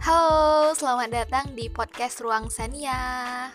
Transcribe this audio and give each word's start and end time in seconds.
Halo, 0.00 0.72
selamat 0.72 1.12
datang 1.12 1.52
di 1.52 1.68
podcast 1.68 2.24
Ruang 2.24 2.48
Sania. 2.48 3.52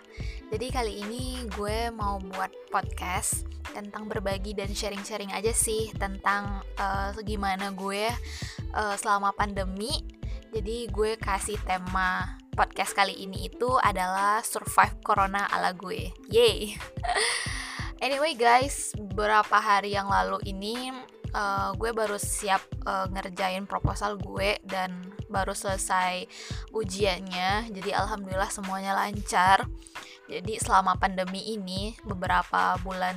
Jadi 0.53 0.69
kali 0.69 1.01
ini 1.01 1.41
gue 1.57 1.89
mau 1.89 2.21
buat 2.21 2.53
podcast 2.69 3.49
tentang 3.73 4.05
berbagi 4.05 4.53
dan 4.53 4.69
sharing-sharing 4.69 5.33
aja 5.33 5.49
sih 5.49 5.89
tentang 5.97 6.61
uh, 6.77 7.17
gimana 7.25 7.73
gue 7.73 8.13
uh, 8.77 8.93
selama 8.93 9.33
pandemi. 9.33 10.05
Jadi 10.53 10.85
gue 10.93 11.17
kasih 11.17 11.57
tema 11.65 12.37
podcast 12.53 12.93
kali 12.93 13.25
ini 13.25 13.49
itu 13.49 13.81
adalah 13.81 14.45
survive 14.45 15.01
corona 15.01 15.49
ala 15.49 15.73
gue. 15.73 16.13
Yay. 16.29 16.77
anyway 18.05 18.37
guys, 18.37 18.93
beberapa 18.93 19.57
hari 19.57 19.97
yang 19.97 20.13
lalu 20.13 20.37
ini 20.45 20.93
uh, 21.33 21.73
gue 21.73 21.89
baru 21.89 22.21
siap 22.21 22.61
uh, 22.85 23.09
ngerjain 23.09 23.65
proposal 23.65 24.21
gue 24.21 24.61
dan 24.61 25.14
baru 25.27 25.53
selesai 25.53 26.29
ujiannya 26.71 27.71
jadi 27.73 28.03
alhamdulillah 28.05 28.49
semuanya 28.49 28.93
lancar. 28.95 29.65
Jadi 30.25 30.57
selama 30.57 30.97
pandemi 30.97 31.53
ini 31.53 31.93
beberapa 32.01 32.81
bulan 32.81 33.13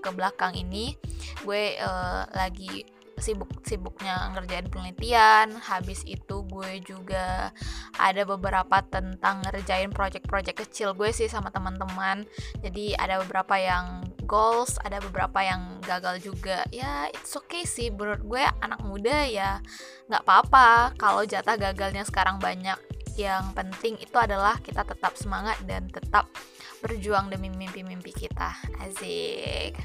ke 0.00 0.08
belakang 0.08 0.56
ini 0.56 0.96
gue 1.44 1.76
uh, 1.76 2.24
lagi 2.32 2.88
sibuk-sibuknya 3.20 4.32
ngerjain 4.34 4.66
penelitian. 4.72 5.54
Habis 5.60 6.02
itu 6.08 6.42
gue 6.48 6.80
juga 6.82 7.54
ada 7.96 8.22
beberapa 8.24 8.82
tentang 8.88 9.44
ngerjain 9.46 9.92
project-project 9.94 10.66
kecil 10.66 10.96
gue 10.96 11.12
sih 11.12 11.28
sama 11.28 11.52
teman-teman. 11.54 12.26
Jadi 12.64 12.96
ada 12.96 13.20
beberapa 13.22 13.54
yang 13.60 14.04
goals 14.24 14.78
ada 14.86 15.02
beberapa 15.02 15.42
yang 15.42 15.82
gagal 15.82 16.22
juga. 16.22 16.62
Ya 16.70 17.10
it's 17.10 17.34
okay 17.34 17.66
sih. 17.66 17.90
Menurut 17.90 18.22
gue 18.26 18.42
anak 18.62 18.80
muda 18.82 19.26
ya 19.26 19.60
nggak 20.08 20.22
apa-apa. 20.26 20.94
Kalau 20.98 21.22
jatah 21.28 21.54
gagalnya 21.58 22.02
sekarang 22.06 22.38
banyak 22.38 22.78
yang 23.18 23.52
penting 23.52 23.98
itu 23.98 24.16
adalah 24.16 24.56
kita 24.62 24.86
tetap 24.86 25.12
semangat 25.18 25.58
dan 25.68 25.90
tetap 25.90 26.30
berjuang 26.80 27.28
demi 27.28 27.52
mimpi-mimpi 27.52 28.12
kita. 28.12 28.56
Asik. 28.80 29.76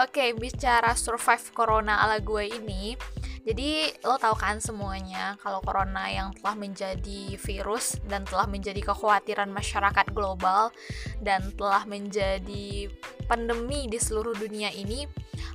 Oke 0.00 0.10
okay, 0.10 0.28
bicara 0.32 0.96
survive 0.96 1.52
corona 1.52 2.02
ala 2.02 2.18
gue 2.20 2.44
ini 2.48 2.96
jadi 3.40 3.96
lo 4.04 4.20
tau 4.20 4.36
kan 4.36 4.60
semuanya 4.60 5.40
kalau 5.40 5.64
corona 5.64 6.12
yang 6.12 6.36
telah 6.36 6.52
menjadi 6.52 7.40
virus 7.40 7.96
dan 8.04 8.28
telah 8.28 8.44
menjadi 8.44 8.84
kekhawatiran 8.92 9.48
masyarakat 9.48 10.12
global 10.12 10.68
dan 11.24 11.48
telah 11.56 11.88
menjadi 11.88 12.92
pandemi 13.24 13.88
di 13.88 13.96
seluruh 13.96 14.36
dunia 14.36 14.68
ini 14.76 15.08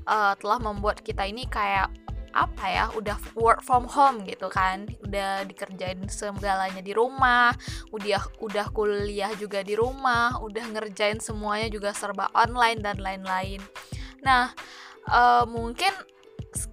uh, 0.10 0.34
telah 0.34 0.58
membuat 0.58 1.06
kita 1.06 1.30
ini 1.30 1.46
kayak 1.46 1.94
apa 2.36 2.66
ya 2.68 2.86
udah 2.92 3.16
work 3.40 3.64
from 3.64 3.88
home 3.88 4.28
gitu 4.28 4.52
kan. 4.52 4.86
Udah 5.08 5.48
dikerjain 5.48 6.04
segalanya 6.12 6.84
di 6.84 6.92
rumah 6.92 7.56
udah 7.96 8.22
udah 8.44 8.68
kuliah 8.76 9.32
juga 9.40 9.64
di 9.64 9.74
rumah 9.74 10.38
udah 10.44 10.76
ngerjain 10.76 11.24
semuanya 11.24 11.72
juga 11.72 11.96
serba 11.96 12.28
online 12.36 12.84
dan 12.84 13.00
lain-lain. 13.00 13.64
Nah 14.22 14.52
uh, 15.08 15.48
mungkin 15.48 15.96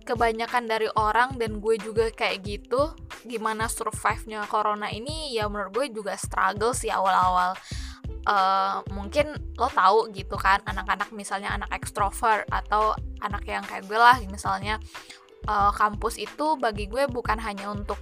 kebanyakan 0.07 0.71
dari 0.71 0.87
orang 0.95 1.39
dan 1.39 1.59
gue 1.59 1.75
juga 1.79 2.11
kayak 2.11 2.43
gitu 2.47 2.95
gimana 3.27 3.67
survive-nya 3.71 4.47
corona 4.51 4.91
ini 4.91 5.35
ya 5.35 5.47
menurut 5.47 5.71
gue 5.75 5.87
juga 6.03 6.19
struggle 6.19 6.75
sih 6.75 6.91
awal-awal. 6.91 7.55
Uh, 8.23 8.87
mungkin 8.95 9.35
lo 9.59 9.67
tahu 9.67 10.07
gitu 10.15 10.39
kan 10.39 10.63
anak-anak 10.63 11.11
misalnya 11.11 11.59
anak 11.59 11.75
ekstrovert 11.75 12.47
atau 12.55 12.95
anak 13.19 13.43
yang 13.51 13.67
kayak 13.67 13.83
gue 13.83 13.99
lah 13.99 14.15
misalnya 14.31 14.79
uh, 15.49 15.73
kampus 15.75 16.19
itu 16.19 16.57
bagi 16.59 16.87
gue 16.87 17.09
bukan 17.11 17.39
hanya 17.41 17.71
untuk 17.71 17.99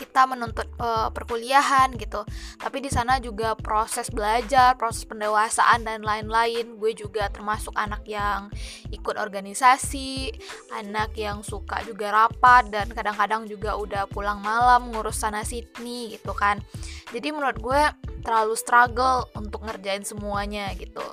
kita 0.00 0.24
menuntut 0.24 0.64
uh, 0.80 1.12
perkuliahan 1.12 1.92
gitu 2.00 2.24
tapi 2.56 2.80
di 2.80 2.88
sana 2.88 3.20
juga 3.20 3.52
proses 3.52 4.08
belajar 4.08 4.72
proses 4.80 5.04
pendewasaan 5.04 5.84
dan 5.84 6.00
lain-lain. 6.00 6.80
Gue 6.80 6.96
juga 6.96 7.28
termasuk 7.28 7.76
anak 7.76 8.08
yang 8.08 8.48
ikut 8.88 9.20
organisasi 9.20 10.32
anak 10.72 11.12
yang 11.20 11.44
suka 11.44 11.84
juga 11.84 12.08
rapat 12.16 12.72
dan 12.72 12.88
kadang-kadang 12.88 13.44
juga 13.44 13.76
udah 13.76 14.08
pulang 14.08 14.40
malam 14.40 14.88
ngurus 14.88 15.20
sana 15.20 15.44
sini 15.44 16.16
gitu 16.16 16.32
kan. 16.32 16.64
Jadi 17.12 17.28
menurut 17.36 17.60
gue 17.60 17.82
terlalu 18.24 18.56
struggle 18.56 19.28
untuk 19.36 19.64
ngerjain 19.68 20.04
semuanya 20.04 20.72
gitu 20.80 21.04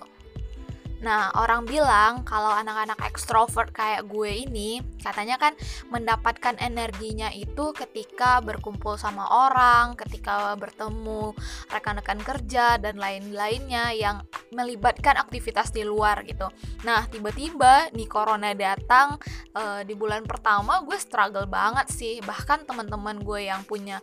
Nah, 0.98 1.30
orang 1.38 1.70
bilang 1.70 2.26
kalau 2.26 2.50
anak-anak 2.50 2.98
ekstrovert 3.06 3.70
kayak 3.70 4.10
gue 4.10 4.50
ini, 4.50 4.82
katanya 5.02 5.38
kan 5.38 5.54
mendapatkan 5.94 6.58
energinya 6.58 7.30
itu 7.30 7.70
ketika 7.78 8.42
berkumpul 8.42 8.98
sama 8.98 9.30
orang, 9.30 9.94
ketika 9.94 10.58
bertemu 10.58 11.38
rekan-rekan 11.70 12.20
kerja 12.26 12.82
dan 12.82 12.98
lain-lainnya 12.98 13.94
yang 13.94 14.26
melibatkan 14.50 15.22
aktivitas 15.22 15.70
di 15.70 15.86
luar 15.86 16.26
gitu. 16.26 16.50
Nah, 16.82 17.06
tiba-tiba 17.06 17.94
nih 17.94 18.10
corona 18.10 18.58
datang 18.58 19.22
e, 19.54 19.86
di 19.86 19.94
bulan 19.94 20.26
pertama 20.26 20.82
gue 20.82 20.98
struggle 20.98 21.46
banget 21.46 21.94
sih. 21.94 22.18
Bahkan 22.24 22.66
teman-teman 22.66 23.22
gue 23.22 23.46
yang 23.46 23.62
punya 23.68 24.02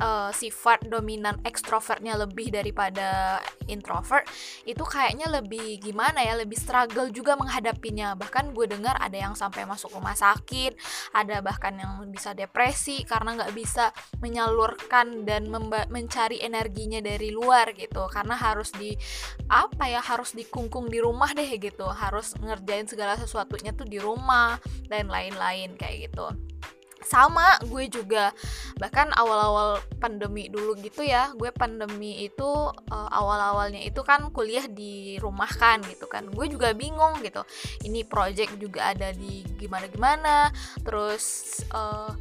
uh, 0.00 0.30
sifat 0.34 0.86
dominan 0.88 1.38
ekstrovertnya 1.46 2.18
lebih 2.18 2.50
daripada 2.50 3.38
introvert 3.70 4.26
itu 4.68 4.82
kayaknya 4.82 5.30
lebih 5.30 5.80
gimana 5.80 6.20
ya 6.20 6.38
lebih 6.38 6.58
struggle 6.58 7.10
juga 7.10 7.38
menghadapinya. 7.38 8.16
Bahkan 8.18 8.52
gue 8.56 8.66
dengar 8.70 8.96
ada 8.98 9.14
yang 9.14 9.34
sampai 9.36 9.66
masuk 9.68 9.94
rumah 9.94 10.16
sakit 10.16 10.76
ada 11.14 11.40
bahkan 11.44 11.74
yang 11.76 12.06
bisa 12.10 12.32
depresi 12.32 13.02
karena 13.06 13.36
nggak 13.38 13.54
bisa 13.54 13.90
menyalurkan 14.20 15.26
dan 15.28 15.48
mencari 15.90 16.40
energinya 16.42 16.98
dari 17.00 17.30
luar 17.30 17.72
gitu. 17.76 18.06
Karena 18.10 18.34
harus 18.38 18.72
di 18.74 18.94
apa 19.50 19.86
ya 19.90 20.00
harus 20.00 20.32
dikungkung 20.32 20.88
di 20.90 20.98
rumah 20.98 21.30
deh 21.32 21.48
gitu. 21.58 21.86
Harus 21.88 22.34
ngerjain 22.40 22.88
segala 22.88 23.16
sesuatunya 23.18 23.72
tuh 23.76 23.86
di 23.86 23.98
rumah 23.98 24.58
dan 24.88 25.08
lain-lain 25.08 25.76
kayak 25.78 26.10
gitu 26.10 26.28
sama 27.06 27.56
gue 27.64 27.86
juga. 27.88 28.34
Bahkan 28.80 29.14
awal-awal 29.14 29.80
pandemi 30.02 30.50
dulu 30.50 30.76
gitu 30.80 31.06
ya 31.06 31.30
gue 31.32 31.48
pandemi 31.54 32.26
itu 32.26 32.48
uh, 32.90 33.08
awal-awalnya 33.12 33.80
itu 33.84 34.00
kan 34.04 34.28
kuliah 34.32 34.66
di 34.68 35.16
rumah 35.20 35.48
kan 35.48 35.80
gitu 35.86 36.08
kan. 36.10 36.28
Gue 36.32 36.48
juga 36.50 36.72
bingung 36.72 37.20
gitu. 37.22 37.44
Ini 37.84 38.04
project 38.08 38.56
juga 38.58 38.92
ada 38.96 39.12
di 39.12 39.44
gimana-gimana 39.60 40.50
terus 40.82 41.60
uh, 41.72 42.12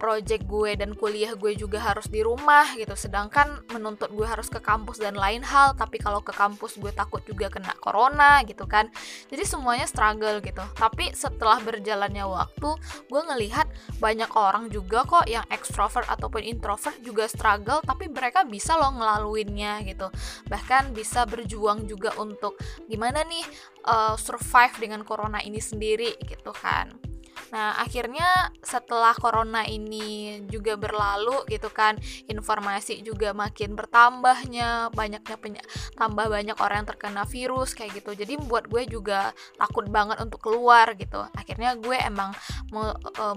project 0.00 0.48
gue 0.48 0.80
dan 0.80 0.96
kuliah 0.96 1.36
gue 1.36 1.52
juga 1.52 1.76
harus 1.76 2.08
di 2.08 2.24
rumah 2.24 2.72
gitu. 2.72 2.96
Sedangkan 2.96 3.60
menuntut 3.68 4.08
gue 4.16 4.24
harus 4.24 4.48
ke 4.48 4.56
kampus 4.56 4.96
dan 4.96 5.12
lain 5.12 5.44
hal 5.44 5.76
tapi 5.76 6.00
kalau 6.00 6.24
ke 6.24 6.32
kampus 6.32 6.80
gue 6.80 6.88
takut 6.96 7.20
juga 7.28 7.52
kena 7.52 7.76
corona 7.76 8.40
gitu 8.48 8.64
kan. 8.64 8.88
Jadi 9.28 9.44
semuanya 9.44 9.84
struggle 9.84 10.40
gitu. 10.40 10.64
Tapi 10.80 11.12
setelah 11.12 11.60
berjalannya 11.60 12.24
waktu 12.24 12.70
gue 13.12 13.22
ngelihat 13.28 13.68
banyak 14.00 14.29
orang 14.34 14.70
juga 14.70 15.02
kok 15.06 15.26
yang 15.26 15.44
extrovert 15.50 16.06
ataupun 16.06 16.42
introvert 16.44 16.96
juga 17.02 17.26
struggle 17.26 17.82
tapi 17.82 18.10
mereka 18.10 18.46
bisa 18.46 18.78
loh 18.78 18.94
ngelaluinnya 18.94 19.82
gitu 19.86 20.10
bahkan 20.46 20.90
bisa 20.94 21.26
berjuang 21.26 21.86
juga 21.86 22.14
untuk 22.18 22.58
gimana 22.86 23.22
nih 23.26 23.44
uh, 23.86 24.14
survive 24.14 24.74
dengan 24.78 25.02
corona 25.02 25.42
ini 25.42 25.58
sendiri 25.58 26.14
gitu 26.26 26.54
kan 26.54 27.10
Nah, 27.50 27.74
akhirnya 27.82 28.54
setelah 28.62 29.16
corona 29.18 29.66
ini 29.66 30.38
juga 30.46 30.78
berlalu 30.78 31.48
gitu 31.50 31.66
kan, 31.72 31.98
informasi 32.30 33.02
juga 33.02 33.34
makin 33.34 33.74
bertambahnya, 33.74 34.94
banyaknya 34.94 35.36
peny- 35.40 35.66
tambah 35.98 36.30
banyak 36.30 36.54
orang 36.62 36.84
yang 36.84 36.88
terkena 36.94 37.22
virus 37.26 37.74
kayak 37.74 37.98
gitu. 37.98 38.14
Jadi 38.14 38.38
membuat 38.38 38.70
gue 38.70 38.86
juga 38.86 39.34
takut 39.58 39.88
banget 39.90 40.22
untuk 40.22 40.38
keluar 40.38 40.94
gitu. 40.94 41.26
Akhirnya 41.34 41.74
gue 41.74 41.98
emang 41.98 42.30
uh, 42.76 43.34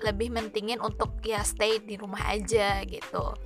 lebih 0.00 0.32
mentingin 0.32 0.80
untuk 0.80 1.20
ya 1.20 1.44
stay 1.44 1.82
di 1.84 2.00
rumah 2.00 2.24
aja 2.32 2.80
gitu. 2.88 3.36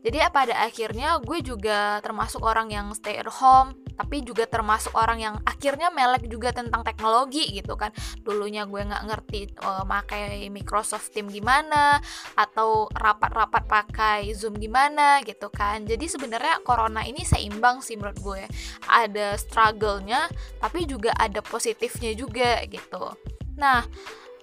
Jadi 0.00 0.16
pada 0.32 0.64
akhirnya 0.64 1.20
gue 1.20 1.44
juga 1.44 2.00
termasuk 2.00 2.40
orang 2.40 2.72
yang 2.72 2.88
stay 2.96 3.20
at 3.20 3.28
home 3.28 3.76
tapi 4.00 4.24
juga 4.24 4.48
termasuk 4.48 4.96
orang 4.96 5.20
yang 5.20 5.36
akhirnya 5.44 5.92
melek 5.92 6.24
juga 6.24 6.56
tentang 6.56 6.80
teknologi 6.80 7.52
gitu 7.52 7.76
kan. 7.76 7.92
Dulunya 8.24 8.64
gue 8.64 8.80
nggak 8.80 9.04
ngerti 9.04 9.60
uh, 9.60 9.84
pakai 9.84 10.48
Microsoft 10.48 11.12
Team 11.12 11.28
gimana 11.28 12.00
atau 12.32 12.88
rapat-rapat 12.96 13.68
pakai 13.68 14.32
Zoom 14.32 14.56
gimana 14.56 15.20
gitu 15.28 15.52
kan. 15.52 15.84
Jadi 15.84 16.08
sebenarnya 16.08 16.64
corona 16.64 17.04
ini 17.04 17.20
seimbang 17.20 17.84
sih 17.84 18.00
menurut 18.00 18.16
gue. 18.24 18.42
Ada 18.88 19.36
struggle-nya 19.36 20.32
tapi 20.64 20.88
juga 20.88 21.12
ada 21.20 21.44
positifnya 21.44 22.16
juga 22.16 22.64
gitu. 22.72 23.12
Nah 23.60 23.84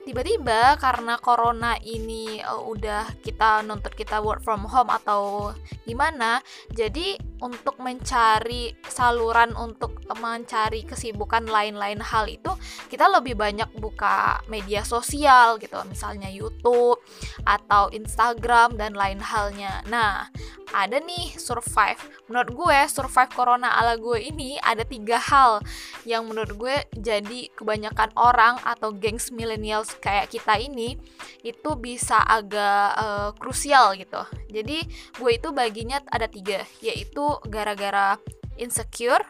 tiba-tiba 0.08 0.80
karena 0.80 1.20
corona 1.20 1.76
ini 1.84 2.40
uh, 2.40 2.64
udah 2.64 3.20
kita 3.20 3.60
nuntut 3.68 3.92
kita 3.92 4.24
work 4.24 4.40
from 4.40 4.64
home 4.64 4.88
atau 4.88 5.52
gimana 5.84 6.40
jadi 6.72 7.20
untuk 7.42 7.78
mencari 7.78 8.74
saluran 8.88 9.54
untuk 9.54 10.02
mencari 10.18 10.82
kesibukan 10.88 11.46
lain-lain 11.46 12.02
hal 12.02 12.26
itu 12.26 12.50
kita 12.90 13.06
lebih 13.12 13.38
banyak 13.38 13.70
buka 13.78 14.42
media 14.50 14.82
sosial 14.82 15.62
gitu 15.62 15.78
misalnya 15.86 16.32
YouTube 16.32 16.98
atau 17.46 17.94
Instagram 17.94 18.80
dan 18.80 18.98
lain 18.98 19.22
halnya. 19.22 19.86
Nah 19.86 20.32
ada 20.76 21.00
nih 21.00 21.36
survive. 21.40 22.00
Menurut 22.28 22.52
gue 22.52 22.80
survive 22.92 23.32
corona 23.32 23.72
ala 23.78 23.96
gue 23.96 24.20
ini 24.20 24.60
ada 24.60 24.84
tiga 24.84 25.16
hal 25.20 25.64
yang 26.04 26.28
menurut 26.28 26.56
gue 26.60 26.76
jadi 26.98 27.48
kebanyakan 27.56 28.12
orang 28.20 28.60
atau 28.68 28.92
gengs 28.92 29.32
millennials 29.32 29.96
kayak 30.04 30.28
kita 30.28 30.60
ini 30.60 31.00
itu 31.44 31.70
bisa 31.80 32.20
agak 32.20 32.88
uh, 33.00 33.30
krusial 33.40 33.96
gitu. 33.96 34.20
Jadi 34.52 34.84
gue 35.16 35.32
itu 35.32 35.50
baginya 35.56 36.04
ada 36.12 36.28
tiga 36.28 36.68
yaitu 36.84 37.27
gara-gara 37.48 38.16
insecure 38.58 39.24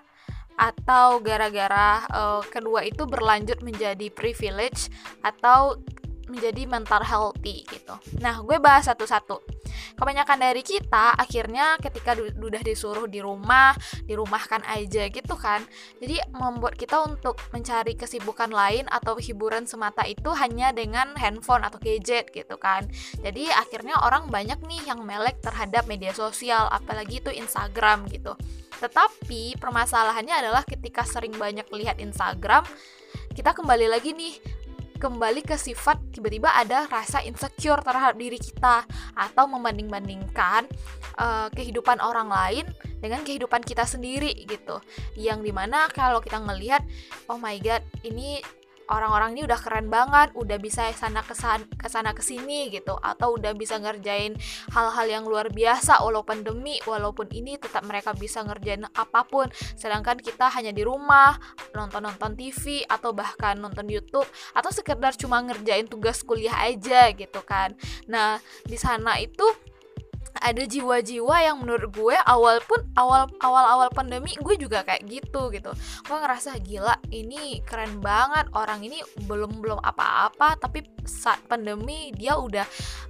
atau 0.57 1.21
gara-gara 1.21 2.01
uh, 2.09 2.41
kedua 2.41 2.81
itu 2.81 3.05
berlanjut 3.05 3.61
menjadi 3.61 4.09
privilege 4.09 4.89
atau 5.21 5.77
menjadi 6.27 6.67
mental 6.67 7.01
healthy 7.07 7.63
gitu. 7.71 7.95
Nah, 8.19 8.43
gue 8.43 8.59
bahas 8.59 8.89
satu-satu. 8.89 9.56
Kebanyakan 9.95 10.37
dari 10.39 10.61
kita 10.61 11.17
akhirnya 11.17 11.77
ketika 11.81 12.13
udah 12.17 12.61
disuruh 12.61 13.05
di 13.09 13.19
rumah, 13.23 13.73
dirumahkan 14.05 14.63
aja 14.67 15.09
gitu 15.09 15.35
kan. 15.35 15.63
Jadi 15.99 16.21
membuat 16.33 16.75
kita 16.77 17.03
untuk 17.03 17.39
mencari 17.51 17.93
kesibukan 17.97 18.49
lain 18.49 18.85
atau 18.87 19.17
hiburan 19.17 19.65
semata 19.65 20.05
itu 20.05 20.31
hanya 20.35 20.71
dengan 20.71 21.13
handphone 21.17 21.65
atau 21.65 21.77
gadget 21.81 22.29
gitu 22.31 22.55
kan. 22.59 22.85
Jadi 23.21 23.49
akhirnya 23.51 23.99
orang 24.03 24.29
banyak 24.29 24.59
nih 24.65 24.81
yang 24.89 25.03
melek 25.03 25.39
terhadap 25.41 25.85
media 25.85 26.13
sosial, 26.13 26.69
apalagi 26.69 27.19
itu 27.21 27.31
Instagram 27.33 28.07
gitu. 28.11 28.35
Tetapi 28.77 29.57
permasalahannya 29.57 30.35
adalah 30.37 30.61
ketika 30.61 31.01
sering 31.01 31.33
banyak 31.33 31.65
lihat 31.73 31.97
Instagram, 31.97 32.61
kita 33.33 33.53
kembali 33.53 33.89
lagi 33.89 34.13
nih 34.13 34.56
kembali 34.97 35.45
ke 35.45 35.55
sifat 35.55 36.01
tiba-tiba 36.11 36.49
ada 36.51 36.89
rasa 36.89 37.21
insecure 37.23 37.79
terhadap 37.85 38.17
diri 38.17 38.41
kita 38.41 38.83
atau 39.13 39.45
membanding-bandingkan 39.45 40.65
uh, 41.21 41.47
kehidupan 41.53 42.01
orang 42.01 42.27
lain 42.27 42.65
dengan 42.97 43.21
kehidupan 43.21 43.61
kita 43.61 43.85
sendiri 43.85 44.33
gitu. 44.49 44.81
Yang 45.13 45.39
di 45.47 45.51
mana 45.53 45.85
kalau 45.93 46.19
kita 46.19 46.41
ngelihat 46.41 46.81
oh 47.29 47.37
my 47.37 47.55
god 47.61 47.85
ini 48.01 48.41
orang-orang 48.87 49.35
ini 49.35 49.41
udah 49.47 49.59
keren 49.59 49.91
banget, 49.91 50.31
udah 50.37 50.57
bisa 50.61 50.87
sana 50.95 51.25
kesan 51.25 51.67
ke 51.75 51.87
sana 51.91 52.15
ke 52.15 52.23
sini 52.23 52.71
gitu, 52.71 52.95
atau 52.99 53.35
udah 53.35 53.51
bisa 53.57 53.79
ngerjain 53.81 54.35
hal-hal 54.71 55.07
yang 55.07 55.23
luar 55.27 55.51
biasa 55.51 56.03
walaupun 56.03 56.23
pandemi, 56.27 56.77
walaupun 56.83 57.31
ini 57.31 57.55
tetap 57.55 57.87
mereka 57.87 58.11
bisa 58.11 58.43
ngerjain 58.43 58.83
apa 58.93 59.23
pun, 59.25 59.47
sedangkan 59.79 60.19
kita 60.19 60.51
hanya 60.53 60.75
di 60.75 60.83
rumah 60.83 61.39
nonton-nonton 61.71 62.35
TV 62.35 62.83
atau 62.85 63.15
bahkan 63.15 63.55
nonton 63.57 63.87
YouTube 63.87 64.27
atau 64.53 64.69
sekedar 64.69 65.15
cuma 65.15 65.39
ngerjain 65.41 65.87
tugas 65.87 66.21
kuliah 66.21 66.53
aja 66.67 67.09
gitu 67.15 67.41
kan. 67.47 67.73
Nah 68.11 68.37
di 68.67 68.75
sana 68.75 69.17
itu 69.17 69.47
ada 70.41 70.63
jiwa-jiwa 70.63 71.35
yang 71.43 71.57
menurut 71.61 71.89
gue 71.91 72.17
awal 72.25 72.61
pun 72.65 72.81
awal 72.95 73.29
awal 73.43 73.65
awal 73.65 73.89
pandemi 73.91 74.33
gue 74.37 74.55
juga 74.55 74.85
kayak 74.85 75.03
gitu 75.05 75.49
gitu. 75.51 75.71
Gue 76.05 76.17
ngerasa 76.17 76.57
gila 76.61 76.95
ini 77.13 77.61
keren 77.65 77.99
banget. 77.99 78.49
Orang 78.53 78.85
ini 78.85 79.01
belum 79.25 79.59
belum 79.59 79.79
apa-apa 79.81 80.57
tapi 80.61 80.85
saat 81.07 81.39
pandemi 81.47 82.11
dia 82.13 82.37
udah 82.37 82.65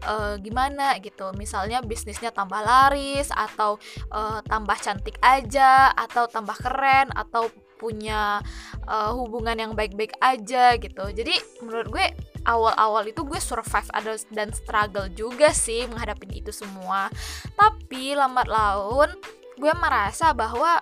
uh, 0.08 0.36
gimana 0.40 0.98
gitu. 1.04 1.32
Misalnya 1.36 1.84
bisnisnya 1.84 2.32
tambah 2.32 2.60
laris 2.60 3.30
atau 3.34 3.82
uh, 4.12 4.40
tambah 4.46 4.78
cantik 4.80 5.20
aja 5.20 5.92
atau 5.94 6.26
tambah 6.30 6.56
keren 6.60 7.12
atau 7.14 7.50
punya 7.78 8.42
uh, 8.90 9.12
hubungan 9.14 9.56
yang 9.58 9.72
baik-baik 9.78 10.18
aja 10.20 10.76
gitu. 10.78 11.06
Jadi 11.14 11.38
menurut 11.64 11.88
gue 11.94 12.06
awal-awal 12.44 13.06
itu 13.08 13.22
gue 13.24 13.40
survive 13.40 13.90
ada 13.94 14.18
dan 14.34 14.50
struggle 14.52 15.08
juga 15.14 15.54
sih 15.54 15.86
menghadapi 15.86 16.42
itu 16.42 16.52
semua. 16.52 17.08
Tapi 17.54 18.18
lambat 18.18 18.50
laun 18.50 19.14
gue 19.58 19.74
merasa 19.74 20.34
bahwa 20.38 20.82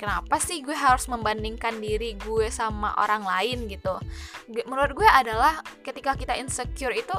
kenapa 0.00 0.40
sih 0.40 0.64
gue 0.64 0.72
harus 0.72 1.04
membandingkan 1.12 1.76
diri 1.76 2.16
gue 2.16 2.48
sama 2.48 2.96
orang 2.96 3.20
lain 3.20 3.68
gitu? 3.68 4.00
Menurut 4.64 4.96
gue 4.96 5.04
adalah 5.04 5.60
ketika 5.84 6.16
kita 6.16 6.40
insecure 6.40 6.96
itu 6.96 7.12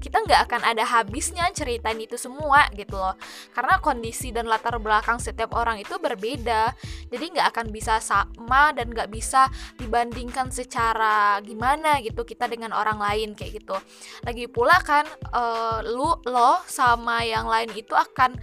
kita 0.00 0.16
nggak 0.24 0.40
akan 0.48 0.62
ada 0.64 0.86
habisnya 0.86 1.50
ceritain 1.52 1.98
itu 1.98 2.14
semua 2.16 2.70
gitu 2.72 2.96
loh. 2.96 3.18
Karena 3.52 3.82
kondisi 3.82 4.30
dan 4.30 4.48
latar 4.48 4.78
belakang 4.78 5.18
setiap 5.18 5.52
orang 5.58 5.82
itu 5.82 5.98
berbeda. 5.98 6.72
Jadi 7.10 7.24
nggak 7.36 7.50
akan 7.52 7.66
bisa 7.74 7.98
sama 8.00 8.72
dan 8.72 8.88
nggak 8.94 9.10
bisa 9.10 9.50
dibandingkan 9.76 10.48
secara 10.48 11.42
gimana 11.44 11.98
gitu 12.00 12.24
kita 12.24 12.46
dengan 12.46 12.72
orang 12.72 12.96
lain 12.96 13.36
kayak 13.36 13.60
gitu. 13.60 13.76
Lagi 14.24 14.46
pula 14.48 14.78
kan 14.80 15.04
uh, 15.34 15.84
lu 15.84 16.14
lo 16.24 16.64
sama 16.64 17.26
yang 17.26 17.44
lain 17.44 17.74
itu 17.76 17.92
akan 17.92 18.38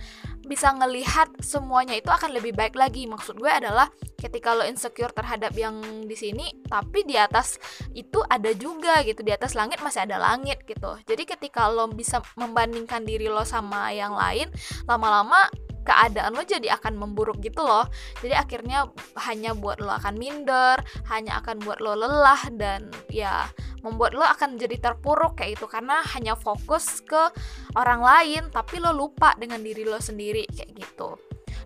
bisa 0.47 0.71
ngelihat 0.73 1.27
semuanya 1.43 1.93
itu 1.93 2.07
akan 2.07 2.31
lebih 2.31 2.55
baik 2.55 2.73
lagi. 2.79 3.05
Maksud 3.05 3.37
gue 3.37 3.51
adalah 3.51 3.91
ketika 4.17 4.55
lo 4.55 4.63
insecure 4.63 5.11
terhadap 5.11 5.53
yang 5.53 5.77
di 6.07 6.15
sini, 6.15 6.49
tapi 6.65 7.03
di 7.03 7.19
atas 7.19 7.59
itu 7.93 8.23
ada 8.25 8.49
juga 8.55 9.03
gitu. 9.03 9.21
Di 9.21 9.35
atas 9.35 9.53
langit 9.53 9.83
masih 9.83 10.07
ada 10.07 10.17
langit 10.17 10.63
gitu. 10.63 10.95
Jadi 11.03 11.27
ketika 11.27 11.67
lo 11.67 11.91
bisa 11.91 12.23
membandingkan 12.39 13.03
diri 13.03 13.27
lo 13.27 13.43
sama 13.43 13.91
yang 13.91 14.15
lain, 14.15 14.47
lama-lama 14.87 15.51
keadaan 15.87 16.35
lo 16.35 16.43
jadi 16.43 16.75
akan 16.75 16.99
memburuk 16.99 17.39
gitu 17.39 17.63
loh. 17.63 17.87
Jadi 18.19 18.35
akhirnya 18.35 18.91
hanya 19.23 19.55
buat 19.55 19.79
lo 19.79 19.95
akan 19.95 20.19
minder 20.19 20.83
hanya 21.07 21.39
akan 21.39 21.63
buat 21.63 21.79
lo 21.79 21.95
lelah 21.95 22.51
dan 22.59 22.91
ya 23.07 23.47
membuat 23.87 24.11
lo 24.11 24.27
akan 24.27 24.59
jadi 24.59 24.75
terpuruk 24.83 25.39
kayak 25.39 25.55
itu 25.55 25.65
karena 25.71 26.03
hanya 26.11 26.35
fokus 26.35 26.99
ke 27.07 27.31
orang 27.79 28.03
lain 28.03 28.51
tapi 28.51 28.83
lo 28.83 28.91
lupa 28.91 29.31
dengan 29.39 29.63
diri 29.63 29.87
lo 29.87 30.03
sendiri 30.03 30.43
kayak 30.51 30.75
gitu. 30.75 31.15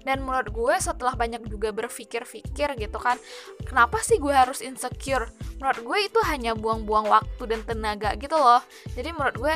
Dan 0.02 0.26
menurut 0.26 0.50
gue 0.50 0.76
setelah 0.82 1.14
banyak 1.14 1.46
juga 1.46 1.70
berpikir-pikir 1.70 2.74
gitu 2.78 2.98
kan 2.98 3.22
kenapa 3.66 4.02
sih 4.02 4.18
gue 4.18 4.34
harus 4.34 4.66
insecure? 4.66 5.30
Menurut 5.62 5.82
gue 5.86 5.98
itu 6.10 6.20
hanya 6.26 6.58
buang-buang 6.58 7.06
waktu 7.06 7.44
dan 7.46 7.62
tenaga 7.62 8.18
gitu 8.18 8.34
loh. 8.34 8.66
Jadi 8.98 9.14
menurut 9.14 9.38
gue 9.38 9.54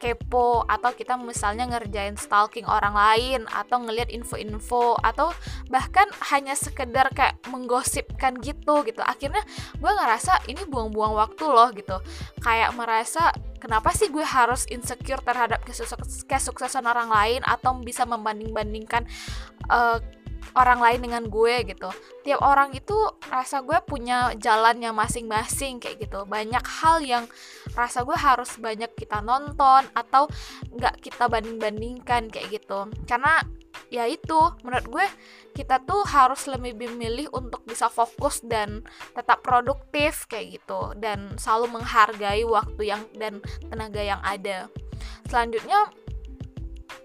kepo 0.00 0.64
atau 0.64 0.96
kita 0.96 1.20
misalnya 1.20 1.68
ngerjain 1.68 2.16
stalking 2.16 2.64
orang 2.64 2.96
lain 2.96 3.44
atau 3.52 3.84
ngelihat 3.84 4.08
info-info 4.08 4.96
atau 5.04 5.36
bahkan 5.68 6.08
hanya 6.32 6.56
sekedar 6.56 7.12
kayak 7.12 7.36
menggosipkan 7.52 8.40
gitu 8.40 8.80
gitu. 8.88 9.04
Akhirnya 9.04 9.44
gue 9.76 9.92
ngerasa 9.92 10.48
ini 10.48 10.64
buang-buang 10.64 11.12
waktu 11.12 11.44
loh 11.44 11.68
gitu. 11.76 12.00
Kayak 12.40 12.72
merasa 12.72 13.28
kenapa 13.60 13.92
sih 13.92 14.08
gue 14.08 14.24
harus 14.24 14.64
insecure 14.72 15.20
terhadap 15.20 15.60
kesuksesan 16.24 16.88
orang 16.88 17.12
lain 17.12 17.44
atau 17.44 17.76
bisa 17.84 18.08
membanding-bandingkan 18.08 19.04
uh, 19.68 20.00
orang 20.54 20.80
lain 20.82 21.00
dengan 21.04 21.22
gue 21.28 21.54
gitu. 21.68 21.90
Tiap 22.26 22.40
orang 22.42 22.74
itu 22.74 22.94
rasa 23.30 23.62
gue 23.62 23.78
punya 23.86 24.34
jalannya 24.36 24.90
masing-masing 24.90 25.78
kayak 25.78 26.08
gitu. 26.08 26.26
Banyak 26.26 26.64
hal 26.64 27.02
yang 27.04 27.24
rasa 27.74 28.02
gue 28.02 28.16
harus 28.16 28.56
banyak 28.58 28.90
kita 28.96 29.22
nonton 29.22 29.86
atau 29.94 30.26
nggak 30.74 31.00
kita 31.02 31.30
banding-bandingkan 31.30 32.30
kayak 32.30 32.60
gitu. 32.60 32.90
Karena 33.06 33.40
ya 33.90 34.06
itu 34.06 34.38
menurut 34.66 34.86
gue 34.86 35.06
kita 35.54 35.82
tuh 35.82 36.02
harus 36.06 36.46
lebih 36.46 36.78
memilih 36.78 37.30
untuk 37.34 37.66
bisa 37.66 37.90
fokus 37.90 38.42
dan 38.42 38.82
tetap 39.14 39.42
produktif 39.42 40.26
kayak 40.26 40.60
gitu. 40.60 40.94
Dan 40.98 41.38
selalu 41.38 41.80
menghargai 41.80 42.42
waktu 42.46 42.82
yang 42.90 43.02
dan 43.14 43.38
tenaga 43.70 44.02
yang 44.02 44.20
ada. 44.22 44.66
Selanjutnya 45.30 45.86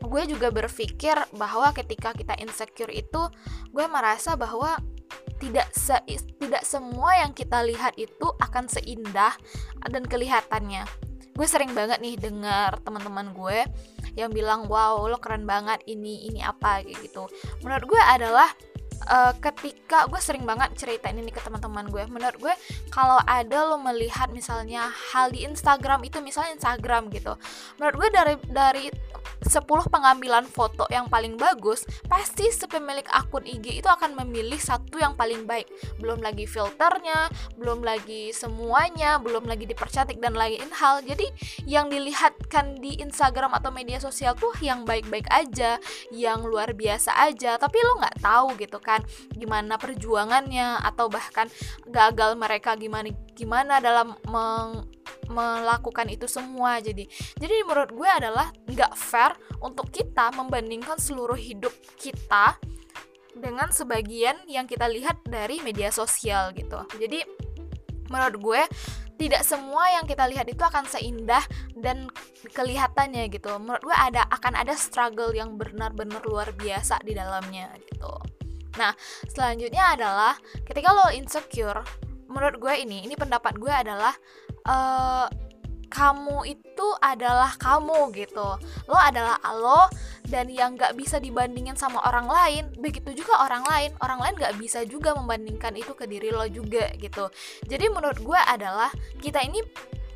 gue 0.02 0.24
juga 0.28 0.52
berpikir 0.52 1.16
bahwa 1.36 1.72
ketika 1.76 2.12
kita 2.12 2.36
insecure 2.42 2.92
itu 2.92 3.22
gue 3.72 3.86
merasa 3.88 4.36
bahwa 4.36 4.80
tidak 5.40 5.68
se 5.76 5.96
tidak 6.40 6.64
semua 6.64 7.20
yang 7.20 7.32
kita 7.36 7.60
lihat 7.64 7.94
itu 8.00 8.28
akan 8.40 8.72
seindah 8.72 9.36
dan 9.92 10.04
kelihatannya. 10.08 10.88
Gue 11.36 11.48
sering 11.48 11.76
banget 11.76 12.00
nih 12.00 12.16
dengar 12.16 12.80
teman-teman 12.88 13.36
gue 13.36 13.68
yang 14.16 14.32
bilang 14.32 14.72
wow 14.72 15.04
lo 15.04 15.20
keren 15.20 15.44
banget 15.44 15.84
ini 15.92 16.32
ini 16.32 16.40
apa 16.40 16.80
kayak 16.80 17.04
gitu. 17.04 17.28
Menurut 17.60 17.84
gue 17.84 18.02
adalah 18.02 18.48
uh, 19.12 19.34
ketika 19.44 20.08
gue 20.08 20.22
sering 20.24 20.48
banget 20.48 20.72
ceritain 20.80 21.20
ini 21.20 21.30
ke 21.30 21.44
teman-teman 21.44 21.92
gue 21.92 22.04
menurut 22.08 22.38
gue 22.40 22.54
kalau 22.90 23.20
ada 23.28 23.68
lo 23.68 23.78
melihat 23.84 24.32
misalnya 24.32 24.88
hal 25.12 25.30
di 25.30 25.44
Instagram 25.44 26.08
itu 26.08 26.24
misalnya 26.24 26.56
Instagram 26.56 27.12
gitu. 27.12 27.36
Menurut 27.78 27.96
gue 28.00 28.10
dari 28.16 28.36
dari 28.48 28.86
10 29.44 29.66
pengambilan 29.92 30.48
foto 30.48 30.88
yang 30.88 31.12
paling 31.12 31.36
bagus, 31.36 31.84
pasti 32.08 32.48
si 32.54 32.66
pemilik 32.70 33.06
akun 33.12 33.44
IG 33.44 33.84
itu 33.84 33.90
akan 33.90 34.16
memilih 34.24 34.58
satu 34.60 35.02
yang 35.02 35.18
paling 35.18 35.44
baik. 35.44 35.68
Belum 36.00 36.24
lagi 36.24 36.48
filternya, 36.48 37.28
belum 37.60 37.84
lagi 37.84 38.32
semuanya, 38.32 39.20
belum 39.20 39.48
lagi 39.50 39.68
dipercantik 39.68 40.22
dan 40.24 40.38
lain 40.38 40.70
hal. 40.72 41.04
Jadi 41.04 41.28
yang 41.68 41.92
dilihatkan 41.92 42.80
di 42.80 43.00
Instagram 43.02 43.52
atau 43.56 43.70
media 43.70 44.00
sosial 44.00 44.38
tuh 44.38 44.56
yang 44.64 44.88
baik-baik 44.88 45.28
aja, 45.32 45.78
yang 46.14 46.46
luar 46.46 46.72
biasa 46.72 47.12
aja. 47.20 47.60
Tapi 47.60 47.78
lo 47.84 48.00
nggak 48.00 48.24
tahu 48.24 48.48
gitu 48.60 48.80
kan 48.80 49.04
gimana 49.36 49.76
perjuangannya 49.76 50.80
atau 50.82 51.12
bahkan 51.12 51.50
gagal 51.90 52.38
mereka 52.38 52.78
gimana 52.78 53.12
gimana 53.36 53.84
dalam 53.84 54.16
meng 54.30 54.95
melakukan 55.30 56.08
itu 56.12 56.26
semua. 56.30 56.80
Jadi 56.80 57.08
jadi 57.38 57.56
menurut 57.66 57.92
gue 57.92 58.10
adalah 58.10 58.52
nggak 58.66 58.94
fair 58.98 59.34
untuk 59.62 59.90
kita 59.90 60.32
membandingkan 60.34 61.00
seluruh 61.00 61.38
hidup 61.38 61.74
kita 61.98 62.58
dengan 63.36 63.68
sebagian 63.70 64.40
yang 64.48 64.64
kita 64.64 64.88
lihat 64.88 65.20
dari 65.28 65.60
media 65.60 65.92
sosial 65.92 66.56
gitu. 66.56 66.80
Jadi 66.96 67.20
menurut 68.08 68.38
gue 68.40 68.62
tidak 69.16 69.48
semua 69.48 69.88
yang 69.96 70.04
kita 70.04 70.28
lihat 70.28 70.48
itu 70.52 70.60
akan 70.60 70.84
seindah 70.88 71.44
dan 71.80 72.08
kelihatannya 72.52 73.32
gitu. 73.32 73.52
Menurut 73.60 73.92
gue 73.92 73.96
ada 73.96 74.28
akan 74.28 74.60
ada 74.60 74.76
struggle 74.76 75.32
yang 75.32 75.56
benar-benar 75.56 76.24
luar 76.28 76.52
biasa 76.56 77.00
di 77.04 77.16
dalamnya 77.16 77.72
gitu. 77.88 78.12
Nah 78.76 78.92
selanjutnya 79.32 79.96
adalah 79.96 80.36
ketika 80.68 80.92
lo 80.92 81.08
insecure 81.16 81.84
menurut 82.28 82.60
gue 82.60 82.74
ini 82.84 83.08
ini 83.08 83.16
pendapat 83.16 83.56
gue 83.56 83.72
adalah 83.72 84.12
uh, 84.66 85.28
kamu 85.96 86.44
itu 86.52 86.88
adalah 87.00 87.56
kamu 87.56 88.12
gitu 88.12 88.60
lo 88.90 88.98
adalah 89.00 89.40
lo 89.56 89.88
dan 90.28 90.52
yang 90.52 90.76
gak 90.76 90.98
bisa 90.98 91.22
dibandingin 91.22 91.78
sama 91.78 92.04
orang 92.04 92.28
lain 92.28 92.64
begitu 92.82 93.24
juga 93.24 93.46
orang 93.46 93.64
lain 93.64 93.92
orang 94.04 94.20
lain 94.20 94.36
gak 94.36 94.58
bisa 94.60 94.84
juga 94.84 95.16
membandingkan 95.16 95.72
itu 95.78 95.96
ke 95.96 96.04
diri 96.10 96.36
lo 96.36 96.44
juga 96.52 96.92
gitu 97.00 97.32
jadi 97.70 97.88
menurut 97.94 98.20
gue 98.20 98.40
adalah 98.50 98.92
kita 99.24 99.40
ini 99.46 99.64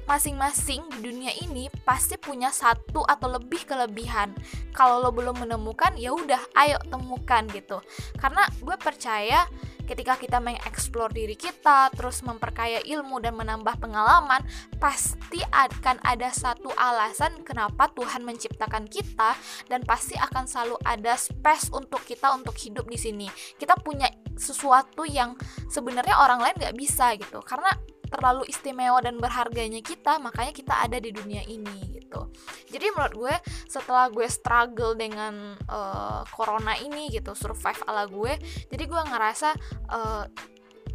masing-masing 0.09 0.81
di 0.89 1.05
dunia 1.05 1.29
ini 1.37 1.69
pasti 1.85 2.17
punya 2.17 2.49
satu 2.49 3.05
atau 3.05 3.29
lebih 3.29 3.61
kelebihan. 3.69 4.33
Kalau 4.73 5.05
lo 5.05 5.13
belum 5.13 5.45
menemukan, 5.45 5.93
ya 6.01 6.09
udah, 6.17 6.41
ayo 6.57 6.81
temukan 6.89 7.45
gitu. 7.53 7.77
Karena 8.17 8.41
gue 8.57 8.73
percaya 8.81 9.45
ketika 9.89 10.13
kita 10.21 10.37
mengeksplor 10.37 11.09
diri 11.09 11.33
kita, 11.33 11.89
terus 11.97 12.21
memperkaya 12.21 12.77
ilmu 12.85 13.17
dan 13.17 13.33
menambah 13.33 13.81
pengalaman, 13.81 14.45
pasti 14.77 15.41
akan 15.49 15.97
ada 16.05 16.29
satu 16.29 16.69
alasan 16.77 17.41
kenapa 17.41 17.89
Tuhan 17.97 18.21
menciptakan 18.21 18.85
kita 18.85 19.33
dan 19.65 19.81
pasti 19.81 20.13
akan 20.13 20.45
selalu 20.45 20.77
ada 20.85 21.17
space 21.17 21.73
untuk 21.73 22.05
kita 22.05 22.29
untuk 22.37 22.53
hidup 22.53 22.85
di 22.85 23.01
sini. 23.01 23.27
Kita 23.57 23.73
punya 23.81 24.05
sesuatu 24.37 25.09
yang 25.09 25.33
sebenarnya 25.65 26.21
orang 26.21 26.45
lain 26.45 26.55
nggak 26.61 26.77
bisa 26.77 27.17
gitu, 27.17 27.41
karena 27.41 27.73
terlalu 28.09 28.45
istimewa 28.49 28.99
dan 28.99 29.21
berharganya 29.21 29.79
kita 29.79 30.17
makanya 30.17 30.53
kita 30.53 30.73
ada 30.75 30.97
di 30.97 31.13
dunia 31.13 31.45
ini 31.45 31.97
gitu. 31.97 32.29
Jadi 32.69 32.85
menurut 32.93 33.15
gue 33.15 33.35
setelah 33.69 34.09
gue 34.09 34.25
struggle 34.25 34.97
dengan 34.97 35.55
uh, 35.69 36.25
corona 36.33 36.73
ini 36.81 37.09
gitu 37.13 37.37
survive 37.37 37.81
ala 37.85 38.09
gue 38.09 38.33
jadi 38.67 38.83
gue 38.85 39.01
ngerasa 39.13 39.49
uh, 39.93 40.25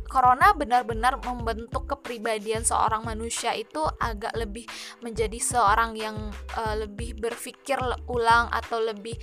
corona 0.04 0.54
benar-benar 0.54 1.18
membentuk 1.25 1.90
kepribadian 1.90 2.62
seorang 2.62 3.02
manusia 3.02 3.50
itu 3.56 3.83
agak 3.99 4.30
lebih 4.37 4.68
menjadi 5.02 5.38
seorang 5.40 5.99
yang 5.99 6.16
uh, 6.54 6.75
lebih 6.78 7.18
berpikir 7.18 7.80
ulang 8.06 8.47
atau 8.52 8.78
lebih 8.78 9.16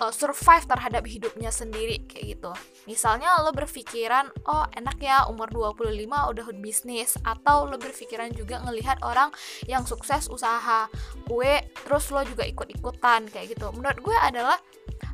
uh, 0.00 0.12
survive 0.14 0.64
terhadap 0.64 1.04
hidupnya 1.04 1.50
sendiri 1.52 2.04
kayak 2.08 2.38
gitu. 2.38 2.52
Misalnya 2.88 3.42
lo 3.44 3.52
berpikiran, 3.52 4.30
oh 4.48 4.64
enak 4.72 4.96
ya 5.02 5.26
umur 5.28 5.50
25 5.50 5.92
udah 6.08 6.46
bisnis 6.56 7.18
atau 7.26 7.68
lo 7.68 7.76
berpikiran 7.76 8.32
juga 8.32 8.62
ngelihat 8.64 9.02
orang 9.04 9.34
yang 9.68 9.84
sukses 9.84 10.30
usaha 10.30 10.88
kue 11.28 11.60
terus 11.84 12.08
lo 12.14 12.22
juga 12.24 12.46
ikut-ikutan 12.46 13.28
kayak 13.28 13.56
gitu. 13.58 13.68
Menurut 13.74 13.98
gue 14.00 14.16
adalah 14.16 14.56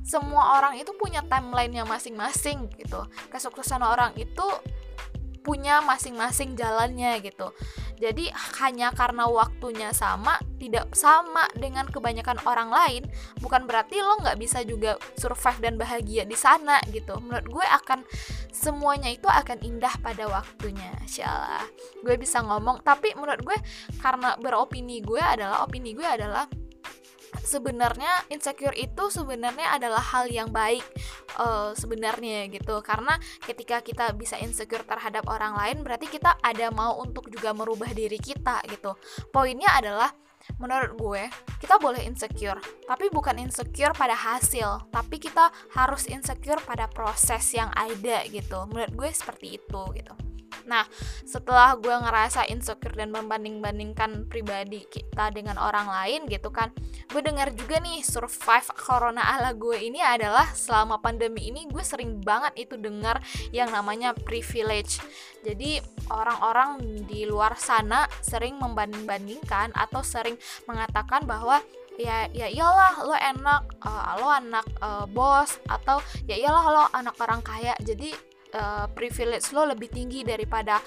semua 0.04 0.60
orang 0.60 0.80
itu 0.80 0.92
punya 0.96 1.20
timeline-nya 1.26 1.84
masing-masing 1.84 2.68
gitu. 2.80 3.04
Kesuksesan 3.28 3.84
orang 3.84 4.16
itu 4.16 4.46
punya 5.48 5.80
masing-masing 5.80 6.60
jalannya 6.60 7.24
gitu. 7.24 7.56
Jadi 7.96 8.28
hanya 8.60 8.92
karena 8.92 9.24
waktunya 9.24 9.96
sama, 9.96 10.36
tidak 10.60 10.92
sama 10.92 11.48
dengan 11.56 11.88
kebanyakan 11.88 12.36
orang 12.44 12.68
lain, 12.68 13.02
bukan 13.40 13.64
berarti 13.64 14.04
lo 14.04 14.20
nggak 14.20 14.36
bisa 14.36 14.60
juga 14.68 15.00
survive 15.16 15.56
dan 15.64 15.74
bahagia 15.80 16.28
di 16.28 16.36
sana 16.36 16.76
gitu. 16.92 17.16
Menurut 17.24 17.48
gue 17.48 17.66
akan 17.80 18.04
semuanya 18.52 19.08
itu 19.08 19.24
akan 19.24 19.64
indah 19.64 19.96
pada 20.04 20.28
waktunya, 20.28 20.92
insyaallah. 21.00 21.64
Gue 22.04 22.20
bisa 22.20 22.44
ngomong, 22.44 22.84
tapi 22.84 23.16
menurut 23.16 23.40
gue 23.40 23.56
karena 24.04 24.36
beropini 24.36 25.00
gue 25.00 25.24
adalah 25.24 25.64
opini 25.64 25.96
gue 25.96 26.04
adalah 26.04 26.44
sebenarnya 27.42 28.28
insecure 28.32 28.74
itu 28.76 29.10
sebenarnya 29.12 29.76
adalah 29.76 30.00
hal 30.00 30.28
yang 30.28 30.52
baik 30.52 30.84
uh, 31.40 31.72
sebenarnya 31.76 32.48
gitu. 32.52 32.80
Karena 32.84 33.16
ketika 33.44 33.80
kita 33.80 34.12
bisa 34.14 34.36
insecure 34.40 34.84
terhadap 34.84 35.26
orang 35.28 35.56
lain 35.56 35.84
berarti 35.84 36.08
kita 36.08 36.36
ada 36.40 36.68
mau 36.72 37.00
untuk 37.00 37.28
juga 37.32 37.52
merubah 37.56 37.90
diri 37.92 38.18
kita 38.20 38.62
gitu. 38.68 38.94
Poinnya 39.32 39.72
adalah 39.76 40.10
menurut 40.56 40.96
gue 40.96 41.22
kita 41.60 41.76
boleh 41.76 42.08
insecure 42.08 42.56
tapi 42.88 43.12
bukan 43.12 43.36
insecure 43.36 43.92
pada 43.92 44.16
hasil 44.16 44.88
tapi 44.88 45.20
kita 45.20 45.52
harus 45.76 46.08
insecure 46.08 46.62
pada 46.64 46.88
proses 46.88 47.44
yang 47.52 47.68
ada 47.76 48.24
gitu. 48.28 48.64
Menurut 48.70 48.92
gue 48.94 49.10
seperti 49.12 49.60
itu 49.60 49.82
gitu 49.96 50.27
Nah, 50.68 50.84
setelah 51.24 51.76
gue 51.80 51.90
ngerasa 51.92 52.44
insecure 52.52 52.92
dan 52.92 53.08
membanding-bandingkan 53.08 54.28
pribadi 54.28 54.84
kita 54.84 55.32
dengan 55.32 55.56
orang 55.56 55.88
lain 55.88 56.28
gitu 56.28 56.52
kan, 56.52 56.72
gue 57.08 57.22
dengar 57.24 57.52
juga 57.56 57.80
nih 57.80 58.04
survive 58.04 58.68
corona 58.76 59.24
ala 59.24 59.56
gue 59.56 59.80
ini 59.80 60.04
adalah 60.04 60.44
selama 60.52 61.00
pandemi 61.00 61.48
ini 61.48 61.64
gue 61.72 61.80
sering 61.80 62.20
banget 62.20 62.68
itu 62.68 62.76
dengar 62.76 63.20
yang 63.48 63.72
namanya 63.72 64.12
privilege. 64.12 65.00
Jadi 65.40 65.80
orang-orang 66.12 66.84
di 67.08 67.24
luar 67.24 67.56
sana 67.56 68.04
sering 68.20 68.60
membanding-bandingkan 68.60 69.72
atau 69.72 70.04
sering 70.04 70.36
mengatakan 70.68 71.24
bahwa 71.24 71.64
ya 71.98 72.30
ya 72.30 72.46
iyalah 72.46 72.94
lo 73.02 73.16
enak 73.18 73.62
uh, 73.82 74.14
lo 74.22 74.30
anak 74.30 74.66
uh, 74.78 75.02
bos 75.10 75.58
atau 75.66 75.98
ya 76.30 76.38
iyalah 76.38 76.64
lo 76.70 76.82
anak 76.94 77.18
orang 77.18 77.42
kaya 77.42 77.74
jadi 77.82 78.14
uh, 78.54 78.86
privilege 78.92 79.50
lo 79.52 79.68
lebih 79.68 79.88
tinggi 79.92 80.24
daripada 80.24 80.80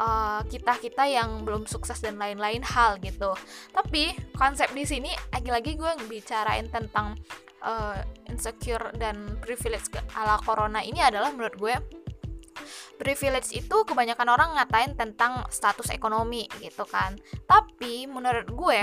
uh, 0.00 0.40
kita 0.46 0.78
kita 0.80 1.04
yang 1.06 1.42
belum 1.46 1.66
sukses 1.68 2.00
dan 2.00 2.18
lain-lain 2.18 2.62
hal 2.64 2.98
gitu. 3.02 3.34
Tapi 3.70 4.14
konsep 4.34 4.70
di 4.72 4.84
sini 4.86 5.10
lagi-lagi 5.30 5.78
gue 5.78 5.92
bicarain 6.08 6.66
tentang 6.70 7.18
uh, 7.62 7.98
insecure 8.30 8.94
dan 8.98 9.38
privilege 9.42 9.90
ala 10.16 10.38
corona 10.42 10.80
ini 10.82 11.00
adalah 11.00 11.30
menurut 11.30 11.56
gue 11.58 11.74
privilege 12.96 13.52
itu 13.54 13.76
kebanyakan 13.84 14.28
orang 14.30 14.50
ngatain 14.56 14.94
tentang 14.94 15.44
status 15.50 15.90
ekonomi 15.90 16.46
gitu 16.62 16.86
kan. 16.86 17.18
Tapi 17.46 18.06
menurut 18.06 18.48
gue 18.50 18.80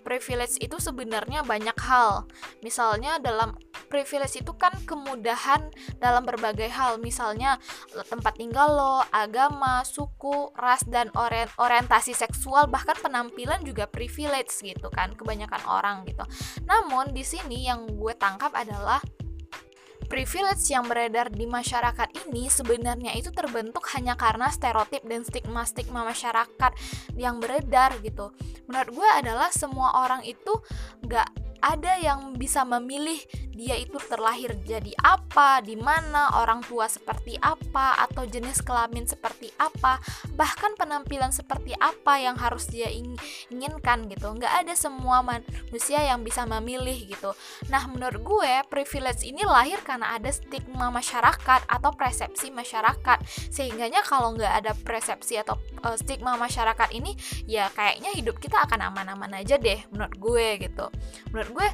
privilege 0.00 0.56
itu 0.58 0.80
sebenarnya 0.80 1.44
banyak 1.44 1.76
hal. 1.76 2.24
Misalnya 2.64 3.20
dalam 3.20 3.54
privilege 3.92 4.40
itu 4.40 4.56
kan 4.56 4.72
kemudahan 4.88 5.68
dalam 6.00 6.24
berbagai 6.24 6.72
hal. 6.72 6.96
Misalnya 6.98 7.60
tempat 8.08 8.40
tinggal 8.40 8.72
lo 8.72 8.96
agama 9.12 9.84
suku 9.84 10.50
ras 10.56 10.82
dan 10.88 11.12
orient 11.14 11.52
orientasi 11.60 12.16
seksual 12.16 12.66
bahkan 12.66 12.96
penampilan 12.98 13.60
juga 13.62 13.84
privilege 13.86 14.56
gitu 14.64 14.88
kan 14.90 15.12
kebanyakan 15.14 15.60
orang 15.68 16.02
gitu. 16.08 16.24
Namun 16.64 17.12
di 17.12 17.22
sini 17.22 17.68
yang 17.68 17.86
gue 17.86 18.16
tangkap 18.16 18.56
adalah 18.56 18.98
privilege 20.10 20.66
yang 20.74 20.90
beredar 20.90 21.30
di 21.30 21.46
masyarakat 21.46 22.10
ini 22.26 22.50
sebenarnya 22.50 23.14
itu 23.14 23.30
terbentuk 23.30 23.86
hanya 23.94 24.18
karena 24.18 24.50
stereotip 24.50 25.06
dan 25.06 25.22
stigma-stigma 25.22 26.02
masyarakat 26.02 26.72
yang 27.14 27.38
beredar 27.38 27.94
gitu. 28.02 28.34
Menurut 28.66 28.90
gue 28.90 29.08
adalah 29.22 29.54
semua 29.54 30.02
orang 30.02 30.26
itu 30.26 30.50
gak 31.06 31.30
ada 31.62 31.94
yang 32.02 32.34
bisa 32.34 32.66
memilih 32.66 33.20
dia 33.60 33.76
itu 33.76 34.00
terlahir 34.08 34.56
jadi 34.64 34.96
apa, 35.04 35.60
di 35.60 35.76
mana, 35.76 36.32
orang 36.40 36.64
tua 36.64 36.88
seperti 36.88 37.36
apa, 37.44 38.00
atau 38.08 38.24
jenis 38.24 38.64
kelamin 38.64 39.04
seperti 39.04 39.52
apa, 39.60 40.00
bahkan 40.32 40.72
penampilan 40.80 41.28
seperti 41.28 41.76
apa 41.76 42.16
yang 42.16 42.40
harus 42.40 42.64
dia 42.72 42.88
inginkan 43.52 44.08
gitu. 44.08 44.32
Nggak 44.32 44.64
ada 44.64 44.72
semua 44.72 45.20
manusia 45.20 46.00
yang 46.00 46.24
bisa 46.24 46.48
memilih 46.48 46.96
gitu. 47.04 47.36
Nah, 47.68 47.84
menurut 47.84 48.24
gue 48.24 48.52
privilege 48.72 49.28
ini 49.28 49.44
lahir 49.44 49.76
karena 49.84 50.16
ada 50.16 50.32
stigma 50.32 50.88
masyarakat 50.88 51.60
atau 51.68 51.90
persepsi 51.92 52.48
masyarakat. 52.48 53.20
Sehingganya 53.52 54.00
kalau 54.00 54.32
nggak 54.32 54.64
ada 54.64 54.72
persepsi 54.72 55.36
atau 55.36 55.60
uh, 55.84 56.00
stigma 56.00 56.40
masyarakat 56.40 56.96
ini, 56.96 57.12
ya 57.44 57.68
kayaknya 57.76 58.08
hidup 58.16 58.40
kita 58.40 58.56
akan 58.64 58.88
aman-aman 58.88 59.36
aja 59.36 59.60
deh 59.60 59.84
menurut 59.92 60.16
gue 60.16 60.46
gitu. 60.64 60.88
Menurut 61.28 61.50
gue 61.52 61.68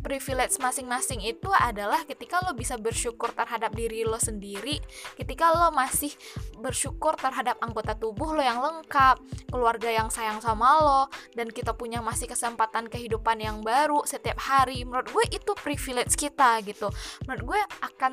privilege 0.00 0.56
masing-masing 0.58 1.20
itu 1.24 1.48
adalah 1.52 2.02
ketika 2.08 2.40
lo 2.42 2.56
bisa 2.56 2.80
bersyukur 2.80 3.32
terhadap 3.36 3.72
diri 3.76 4.02
lo 4.04 4.16
sendiri, 4.16 4.80
ketika 5.16 5.52
lo 5.52 5.70
masih 5.72 6.12
bersyukur 6.58 7.16
terhadap 7.20 7.60
anggota 7.60 7.92
tubuh 7.94 8.32
lo 8.32 8.42
yang 8.42 8.60
lengkap, 8.60 9.20
keluarga 9.52 9.88
yang 9.92 10.08
sayang 10.08 10.40
sama 10.40 10.80
lo, 10.80 11.02
dan 11.36 11.52
kita 11.52 11.76
punya 11.76 12.00
masih 12.00 12.26
kesempatan 12.26 12.88
kehidupan 12.88 13.38
yang 13.40 13.60
baru 13.60 14.02
setiap 14.08 14.40
hari. 14.40 14.82
Menurut 14.82 15.12
gue 15.12 15.24
itu 15.36 15.52
privilege 15.60 16.16
kita 16.16 16.64
gitu. 16.64 16.88
Menurut 17.28 17.56
gue 17.56 17.60
akan 17.84 18.12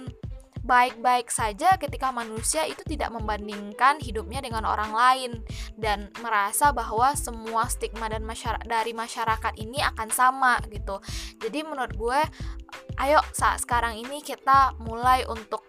baik-baik 0.67 1.31
saja 1.31 1.79
ketika 1.79 2.11
manusia 2.11 2.67
itu 2.67 2.83
tidak 2.83 3.09
membandingkan 3.15 4.03
hidupnya 4.03 4.43
dengan 4.43 4.67
orang 4.67 4.91
lain 4.91 5.31
dan 5.79 6.11
merasa 6.19 6.75
bahwa 6.75 7.15
semua 7.15 7.71
stigma 7.71 8.11
dan 8.11 8.27
masyarakat 8.27 8.67
dari 8.67 8.91
masyarakat 8.91 9.53
ini 9.55 9.79
akan 9.79 10.11
sama 10.11 10.59
gitu. 10.67 10.99
Jadi 11.39 11.63
menurut 11.63 11.95
gue 11.95 12.19
ayo 12.99 13.23
saat 13.31 13.63
sekarang 13.63 13.95
ini 13.95 14.19
kita 14.19 14.75
mulai 14.83 15.23
untuk 15.31 15.63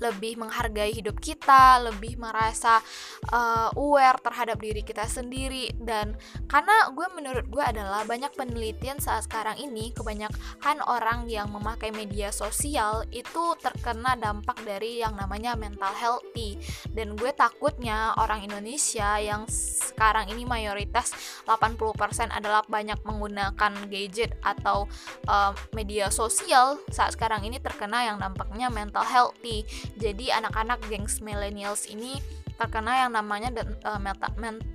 lebih 0.00 0.40
menghargai 0.40 0.90
hidup 0.90 1.20
kita, 1.20 1.78
lebih 1.84 2.16
merasa 2.16 2.80
uh, 3.30 3.68
aware 3.76 4.18
terhadap 4.24 4.58
diri 4.58 4.80
kita 4.80 5.04
sendiri. 5.06 5.70
Dan 5.76 6.16
karena 6.48 6.88
gue 6.90 7.06
menurut 7.12 7.46
gue 7.46 7.62
adalah 7.62 8.02
banyak 8.08 8.32
penelitian 8.34 8.98
saat 8.98 9.28
sekarang 9.28 9.60
ini 9.60 9.92
kebanyakan 9.92 10.82
orang 10.88 11.28
yang 11.28 11.52
memakai 11.52 11.92
media 11.92 12.32
sosial 12.32 13.04
itu 13.12 13.54
terkena 13.60 14.16
dampak 14.16 14.58
dari 14.64 15.04
yang 15.04 15.14
namanya 15.14 15.54
mental 15.54 15.92
healthy. 15.92 16.56
Dan 16.90 17.14
gue 17.14 17.30
takutnya 17.36 18.16
orang 18.16 18.42
Indonesia 18.48 19.20
yang 19.20 19.44
sekarang 19.50 20.32
ini 20.32 20.48
mayoritas 20.48 21.12
80% 21.44 22.32
adalah 22.32 22.64
banyak 22.64 22.96
menggunakan 23.04 23.72
gadget 23.92 24.32
atau 24.40 24.88
uh, 25.28 25.52
media 25.76 26.08
sosial 26.08 26.80
saat 26.88 27.14
sekarang 27.14 27.44
ini 27.44 27.60
terkena 27.60 28.06
yang 28.08 28.16
dampaknya 28.16 28.72
mental 28.72 29.04
healthy 29.04 29.66
jadi 29.96 30.42
anak-anak 30.42 30.82
gengs 30.86 31.18
millennials 31.24 31.88
ini 31.88 32.20
terkena 32.60 33.08
yang 33.08 33.16
namanya 33.16 33.48
uh, 33.88 33.96
mental, 33.96 34.28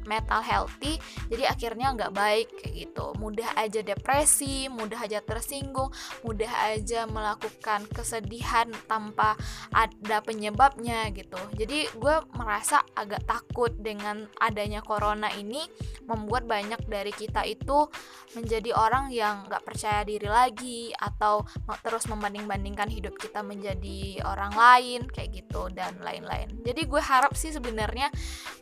mental 0.09 0.41
healthy 0.41 0.97
jadi 1.29 1.53
akhirnya 1.53 1.93
nggak 1.93 2.13
baik 2.17 2.47
kayak 2.57 2.73
gitu. 2.89 3.13
Mudah 3.21 3.53
aja 3.53 3.85
depresi 3.85 4.65
mudah 4.73 4.97
aja 5.05 5.21
tersinggung 5.21 5.93
mudah 6.25 6.49
aja 6.73 7.05
melakukan 7.05 7.85
kesedihan 7.93 8.65
tanpa 8.89 9.37
ada 9.69 10.17
penyebabnya 10.25 11.13
gitu. 11.13 11.37
Jadi 11.53 11.85
gue 11.93 12.15
merasa 12.33 12.81
agak 12.97 13.21
takut 13.29 13.69
dengan 13.77 14.25
adanya 14.41 14.81
corona 14.81 15.29
ini 15.37 15.61
membuat 16.09 16.49
banyak 16.49 16.81
dari 16.89 17.13
kita 17.13 17.45
itu 17.45 17.85
menjadi 18.33 18.73
orang 18.73 19.13
yang 19.13 19.45
nggak 19.45 19.63
percaya 19.63 20.01
diri 20.01 20.27
lagi 20.27 20.89
atau 20.97 21.45
terus 21.81 22.05
membanding-bandingkan 22.09 22.89
hidup 22.89 23.15
kita 23.17 23.41
menjadi 23.45 24.21
orang 24.25 24.53
lain 24.53 25.07
kayak 25.09 25.43
gitu 25.43 25.69
dan 25.73 25.95
lain-lain. 26.01 26.49
Jadi 26.65 26.81
gue 26.85 27.01
harap 27.01 27.33
sih 27.37 27.53
sebenarnya 27.53 27.74
sebenarnya 27.75 28.07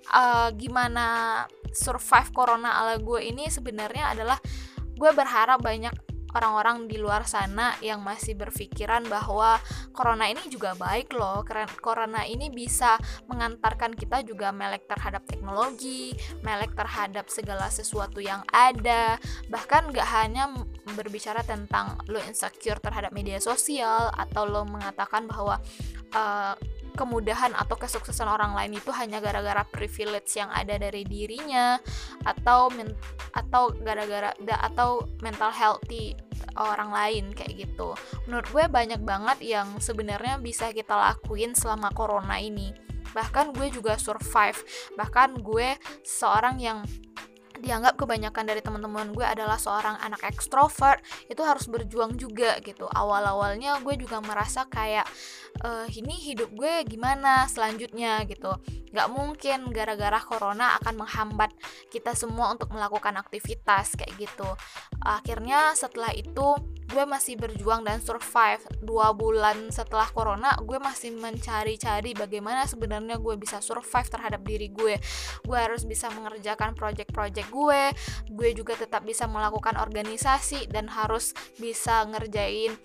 uh, 0.09 0.49
gimana 0.57 1.05
survive 1.69 2.33
corona 2.33 2.81
ala 2.81 2.97
gue 2.97 3.21
ini 3.21 3.45
sebenarnya 3.45 4.17
adalah 4.17 4.41
gue 4.97 5.11
berharap 5.13 5.61
banyak 5.61 5.93
orang-orang 6.33 6.89
di 6.89 6.97
luar 6.97 7.29
sana 7.29 7.77
yang 7.77 8.01
masih 8.01 8.33
berpikiran 8.33 9.05
bahwa 9.05 9.61
corona 9.93 10.25
ini 10.25 10.41
juga 10.49 10.73
baik 10.73 11.13
loh. 11.13 11.45
Corona 11.77 12.25
ini 12.25 12.49
bisa 12.49 12.97
mengantarkan 13.29 13.93
kita 13.93 14.25
juga 14.25 14.49
melek 14.49 14.89
terhadap 14.89 15.21
teknologi 15.29 16.17
melek 16.41 16.73
terhadap 16.73 17.29
segala 17.29 17.69
sesuatu 17.69 18.17
yang 18.17 18.41
ada. 18.49 19.21
Bahkan 19.45 19.93
gak 19.93 20.09
hanya 20.09 20.49
berbicara 20.97 21.45
tentang 21.45 22.01
lo 22.09 22.17
insecure 22.25 22.81
terhadap 22.81 23.13
media 23.13 23.37
sosial 23.37 24.09
atau 24.17 24.49
lo 24.49 24.65
mengatakan 24.65 25.29
bahwa 25.29 25.61
uh, 26.17 26.57
kemudahan 26.93 27.51
atau 27.57 27.75
kesuksesan 27.75 28.29
orang 28.29 28.53
lain 28.53 28.77
itu 28.77 28.89
hanya 28.93 29.19
gara-gara 29.19 29.65
privilege 29.67 30.37
yang 30.37 30.49
ada 30.53 30.77
dari 30.77 31.03
dirinya 31.03 31.77
atau 32.23 32.69
men 32.71 32.93
atau 33.33 33.73
gara-gara 33.81 34.31
atau 34.61 35.05
mental 35.19 35.51
healthy 35.51 36.13
orang 36.57 36.93
lain 36.93 37.25
kayak 37.33 37.67
gitu. 37.67 37.97
Menurut 38.29 38.47
gue 38.53 38.65
banyak 38.69 39.01
banget 39.01 39.37
yang 39.41 39.67
sebenarnya 39.81 40.37
bisa 40.37 40.69
kita 40.69 40.93
lakuin 40.93 41.57
selama 41.57 41.89
corona 41.91 42.37
ini. 42.37 42.71
Bahkan 43.13 43.53
gue 43.53 43.69
juga 43.73 43.97
survive. 43.97 44.57
Bahkan 44.97 45.41
gue 45.41 45.77
seorang 46.01 46.57
yang 46.61 46.81
dianggap 47.63 47.95
kebanyakan 47.95 48.43
dari 48.43 48.59
teman-teman 48.59 49.15
gue 49.15 49.23
adalah 49.23 49.55
seorang 49.55 49.95
anak 50.03 50.19
ekstrovert 50.27 50.99
itu 51.31 51.39
harus 51.39 51.71
berjuang 51.71 52.19
juga 52.19 52.59
gitu. 52.59 52.85
Awal-awalnya 52.91 53.79
gue 53.79 53.95
juga 53.95 54.19
merasa 54.19 54.67
kayak 54.67 55.07
e, 55.63 55.69
ini 55.95 56.13
hidup 56.19 56.51
gue 56.51 56.83
gimana 56.83 57.47
selanjutnya? 57.47 58.27
gitu. 58.27 58.51
Nggak 58.91 59.07
mungkin 59.09 59.59
gara-gara 59.71 60.19
corona 60.21 60.75
akan 60.83 61.05
menghambat 61.05 61.51
kita 61.89 62.11
semua 62.13 62.51
untuk 62.51 62.69
melakukan 62.75 63.15
aktivitas 63.15 63.95
kayak 63.95 64.13
gitu. 64.19 64.49
Akhirnya 65.01 65.71
setelah 65.73 66.11
itu 66.11 66.59
gue 66.91 67.03
masih 67.07 67.39
berjuang 67.39 67.87
dan 67.87 68.03
survive 68.03 68.63
dua 68.83 69.15
bulan 69.15 69.71
setelah 69.71 70.09
corona 70.11 70.51
gue 70.59 70.77
masih 70.81 71.15
mencari-cari 71.15 72.11
bagaimana 72.17 72.67
sebenarnya 72.67 73.21
gue 73.21 73.35
bisa 73.39 73.63
survive 73.63 74.09
terhadap 74.11 74.43
diri 74.43 74.67
gue 74.73 74.99
gue 75.47 75.57
harus 75.57 75.87
bisa 75.87 76.11
mengerjakan 76.11 76.75
project-project 76.75 77.47
gue 77.47 77.81
gue 78.33 78.49
juga 78.51 78.75
tetap 78.75 79.07
bisa 79.07 79.29
melakukan 79.29 79.79
organisasi 79.79 80.67
dan 80.67 80.91
harus 80.91 81.31
bisa 81.55 82.03
ngerjain 82.09 82.75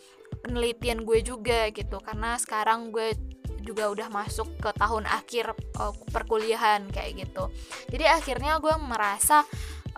penelitian 0.44 1.02
gue 1.02 1.18
juga 1.24 1.68
gitu. 1.72 1.98
Karena 2.00 2.36
sekarang 2.38 2.92
gue 2.94 3.16
juga 3.64 3.90
udah 3.92 4.08
masuk 4.08 4.48
ke 4.64 4.70
tahun 4.80 5.04
akhir 5.04 5.52
uh, 5.76 5.92
perkuliahan 6.08 6.88
kayak 6.88 7.28
gitu. 7.28 7.52
Jadi 7.92 8.04
akhirnya 8.08 8.56
gue 8.62 8.72
merasa 8.80 9.44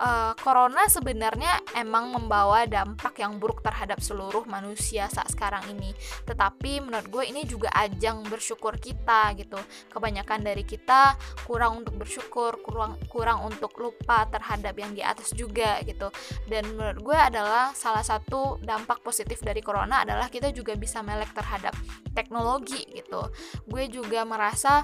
uh, 0.01 0.33
corona 0.41 0.89
sebenarnya 0.89 1.61
emang 1.77 2.09
membawa 2.09 2.65
dampak 2.65 3.21
yang 3.21 3.37
buruk 3.37 3.61
terhadap 3.61 4.01
seluruh 4.01 4.43
manusia 4.49 5.05
saat 5.07 5.29
sekarang 5.29 5.61
ini. 5.69 5.93
Tetapi 6.25 6.81
menurut 6.81 7.07
gue 7.07 7.23
ini 7.29 7.45
juga 7.45 7.69
ajang 7.77 8.25
bersyukur 8.25 8.81
kita 8.81 9.31
gitu. 9.37 9.61
Kebanyakan 9.93 10.41
dari 10.41 10.65
kita 10.65 11.15
kurang 11.45 11.85
untuk 11.85 12.01
bersyukur, 12.01 12.59
kurang 12.65 12.97
kurang 13.07 13.45
untuk 13.45 13.71
lupa 13.77 14.25
terhadap 14.27 14.73
yang 14.75 14.91
di 14.97 15.05
atas 15.05 15.31
juga 15.37 15.77
gitu. 15.85 16.09
Dan 16.49 16.73
menurut 16.73 16.99
gue 16.99 17.17
adalah 17.17 17.71
salah 17.77 18.03
satu 18.03 18.57
dampak 18.65 19.05
positif 19.05 19.39
dari 19.45 19.61
corona 19.61 20.03
adalah 20.03 20.27
kita 20.27 20.49
juga 20.49 20.73
bisa 20.73 21.05
melek 21.05 21.31
terhadap 21.37 21.77
teknologi 22.17 22.83
gitu. 22.89 23.29
Gue 23.69 23.87
juga 23.87 24.25
merasa 24.25 24.83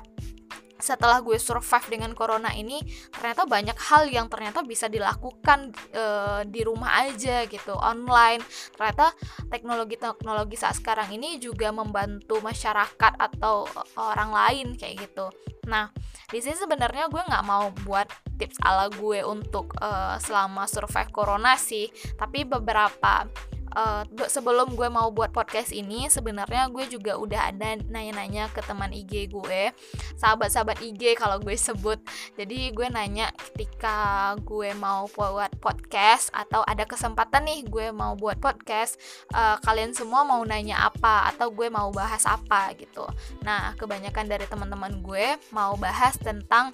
setelah 0.77 1.21
gue 1.21 1.37
survive 1.41 1.87
dengan 1.89 2.11
corona 2.13 2.53
ini 2.53 2.81
ternyata 3.09 3.49
banyak 3.49 3.77
hal 3.77 4.07
yang 4.09 4.29
ternyata 4.29 4.61
bisa 4.61 4.85
dilakukan 4.87 5.73
e, 5.91 6.05
di 6.49 6.61
rumah 6.61 7.05
aja 7.05 7.43
gitu 7.49 7.73
online. 7.75 8.41
Ternyata 8.73 9.13
teknologi-teknologi 9.49 10.55
saat 10.57 10.77
sekarang 10.77 11.13
ini 11.13 11.41
juga 11.41 11.73
membantu 11.73 12.39
masyarakat 12.41 13.13
atau 13.17 13.65
orang 13.97 14.31
lain 14.31 14.67
kayak 14.77 15.09
gitu. 15.09 15.27
Nah 15.67 15.91
di 16.27 16.39
sini 16.43 16.59
sebenarnya 16.59 17.07
gue 17.07 17.23
nggak 17.23 17.45
mau 17.47 17.71
buat 17.87 18.07
tips 18.37 18.59
ala 18.61 18.91
gue 18.93 19.25
untuk 19.25 19.73
e, 19.77 19.89
selama 20.21 20.69
survive 20.69 21.11
corona 21.11 21.57
sih. 21.57 21.89
Tapi 22.15 22.45
beberapa 22.45 23.25
uh, 23.73 24.03
sebelum 24.29 24.75
gue 24.77 24.87
mau 24.87 25.09
buat 25.11 25.33
podcast 25.33 25.73
ini 25.73 26.07
sebenarnya 26.07 26.69
gue 26.71 26.85
juga 26.87 27.17
udah 27.19 27.51
ada 27.51 27.79
nanya-nanya 27.87 28.47
ke 28.53 28.61
teman 28.63 28.93
IG 28.93 29.31
gue 29.31 29.71
sahabat-sahabat 30.15 30.79
IG 30.83 31.17
kalau 31.17 31.41
gue 31.41 31.55
sebut. 31.57 31.99
Jadi 32.37 32.71
gue 32.71 32.87
nanya 32.87 33.33
ketika 33.35 34.33
gue 34.43 34.71
mau 34.77 35.09
buat 35.11 35.51
podcast 35.59 36.29
atau 36.31 36.61
ada 36.63 36.85
kesempatan 36.87 37.47
nih 37.47 37.59
gue 37.67 37.87
mau 37.91 38.13
buat 38.15 38.37
podcast 38.39 38.99
uh, 39.33 39.57
kalian 39.65 39.91
semua 39.91 40.23
mau 40.23 40.41
nanya 40.45 40.87
apa 40.87 41.31
atau 41.33 41.49
gue 41.51 41.67
mau 41.67 41.89
bahas 41.91 42.23
apa 42.27 42.71
gitu. 42.77 43.03
Nah 43.43 43.73
kebanyakan 43.75 44.25
dari 44.29 44.45
teman-teman 44.45 44.99
gue 45.01 45.35
mau 45.51 45.73
bahas 45.79 46.15
tentang 46.19 46.71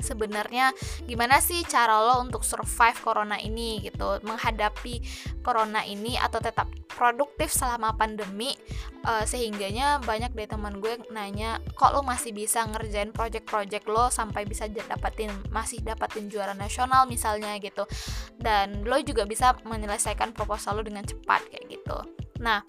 sebenarnya 0.00 0.72
gimana 1.04 1.40
sih 1.40 1.64
cara 1.64 1.98
lo 2.00 2.20
untuk 2.20 2.44
survive 2.44 2.98
corona 3.00 3.40
ini 3.40 3.80
gitu? 3.84 4.20
Menghadapi 4.22 5.00
corona 5.40 5.82
ini 5.84 6.16
atau 6.20 6.40
tetap 6.40 6.68
produktif 6.86 7.52
selama 7.52 7.92
pandemi 7.92 8.56
uh, 9.04 9.24
sehingganya 9.28 10.00
banyak 10.00 10.32
dari 10.32 10.48
teman 10.48 10.80
gue 10.80 10.96
nanya 11.12 11.60
kok 11.76 11.92
lo 11.92 12.00
masih 12.00 12.32
bisa 12.32 12.64
ngerjain 12.64 13.12
project-project 13.12 13.84
lo 13.88 14.08
sampai 14.08 14.48
bisa 14.48 14.64
dapatin 14.68 15.28
masih 15.52 15.84
dapatin 15.84 16.32
juara 16.32 16.56
nasional 16.56 17.04
misalnya? 17.04 17.58
gitu. 17.60 17.88
Dan 18.36 18.84
lo 18.84 19.00
juga 19.00 19.24
bisa 19.24 19.56
menyelesaikan 19.64 20.32
proposal 20.32 20.80
lo 20.80 20.82
dengan 20.84 21.04
cepat 21.04 21.40
kayak 21.48 21.66
gitu 21.72 21.98
nah 22.38 22.60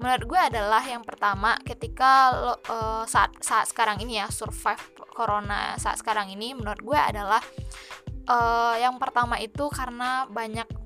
menurut 0.00 0.24
gue 0.24 0.40
adalah 0.40 0.80
yang 0.80 1.04
pertama 1.04 1.60
ketika 1.60 2.32
lo 2.32 2.52
uh, 2.72 3.04
saat 3.04 3.36
saat 3.44 3.68
sekarang 3.68 4.00
ini 4.00 4.16
ya 4.16 4.32
survive 4.32 4.80
corona 5.12 5.76
saat 5.76 6.00
sekarang 6.00 6.32
ini 6.32 6.56
menurut 6.56 6.80
gue 6.80 6.96
adalah 6.96 7.44
uh, 8.24 8.74
yang 8.80 8.96
pertama 8.96 9.36
itu 9.36 9.68
karena 9.68 10.24
banyak 10.30 10.79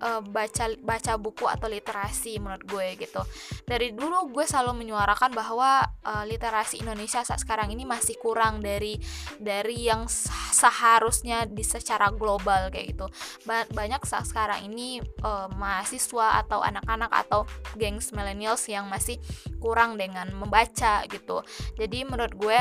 uh, 0.00 0.20
baca 0.24 0.72
baca 0.80 1.12
buku 1.20 1.46
atau 1.46 1.68
literasi 1.68 2.40
menurut 2.40 2.64
gue 2.66 2.88
gitu. 2.98 3.22
Dari 3.68 3.92
dulu 3.94 4.32
gue 4.32 4.44
selalu 4.48 4.84
menyuarakan 4.84 5.30
bahwa 5.36 5.84
uh, 6.04 6.24
literasi 6.26 6.82
Indonesia 6.82 7.22
saat 7.22 7.40
sekarang 7.40 7.70
ini 7.70 7.84
masih 7.84 8.16
kurang 8.18 8.64
dari 8.64 8.96
dari 9.38 9.86
yang 9.86 10.08
seharusnya 10.50 11.46
di 11.46 11.62
secara 11.62 12.10
global 12.10 12.72
kayak 12.72 12.96
gitu. 12.96 13.06
Ba 13.44 13.68
banyak 13.70 14.02
saat 14.08 14.26
sekarang 14.26 14.66
ini 14.66 15.04
uh, 15.22 15.46
mahasiswa 15.54 16.40
atau 16.42 16.64
anak-anak 16.64 17.12
atau 17.12 17.44
gengs 17.76 18.10
millennials 18.16 18.66
yang 18.66 18.88
masih 18.88 19.20
kurang 19.60 20.00
dengan 20.00 20.32
membaca 20.32 21.04
gitu. 21.06 21.44
Jadi 21.76 22.08
menurut 22.08 22.34
gue 22.34 22.58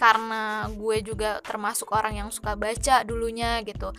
karena 0.00 0.64
gue 0.72 1.04
juga 1.04 1.44
termasuk 1.44 1.92
orang 1.92 2.24
yang 2.24 2.28
suka 2.32 2.56
baca 2.56 3.04
dulunya 3.04 3.60
gitu 3.68 3.92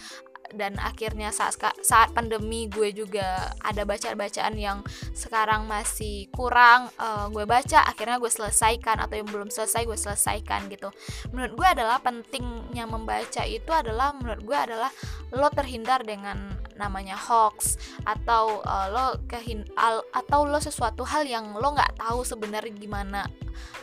dan 0.56 0.78
akhirnya 0.80 1.32
saat 1.34 1.58
saat 1.82 2.10
pandemi 2.12 2.68
gue 2.68 2.92
juga 2.92 3.52
ada 3.64 3.84
bacaan-bacaan 3.84 4.56
yang 4.56 4.80
sekarang 5.16 5.66
masih 5.66 6.28
kurang 6.34 6.92
uh, 7.00 7.28
gue 7.32 7.44
baca 7.48 7.84
akhirnya 7.88 8.18
gue 8.18 8.32
selesaikan 8.32 9.02
atau 9.02 9.20
yang 9.20 9.30
belum 9.30 9.50
selesai 9.50 9.84
gue 9.88 9.98
selesaikan 9.98 10.68
gitu. 10.72 10.92
Menurut 11.32 11.54
gue 11.58 11.68
adalah 11.68 12.00
pentingnya 12.00 12.86
membaca 12.86 13.44
itu 13.48 13.72
adalah 13.72 14.16
menurut 14.16 14.42
gue 14.44 14.58
adalah 14.58 14.92
lo 15.32 15.48
terhindar 15.52 16.04
dengan 16.04 16.60
namanya 16.76 17.14
hoax 17.14 17.78
atau 18.10 18.66
uh, 18.66 18.88
lo 18.90 19.06
kehin 19.30 19.64
al, 19.78 20.02
atau 20.12 20.50
lo 20.50 20.58
sesuatu 20.58 21.06
hal 21.06 21.30
yang 21.30 21.54
lo 21.54 21.78
nggak 21.78 22.02
tahu 22.02 22.26
sebenarnya 22.26 22.74
gimana. 22.74 23.22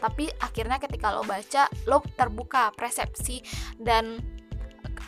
Tapi 0.02 0.30
akhirnya 0.42 0.82
ketika 0.82 1.14
lo 1.14 1.22
baca 1.22 1.70
lo 1.86 2.02
terbuka 2.18 2.74
persepsi 2.74 3.42
dan 3.78 4.37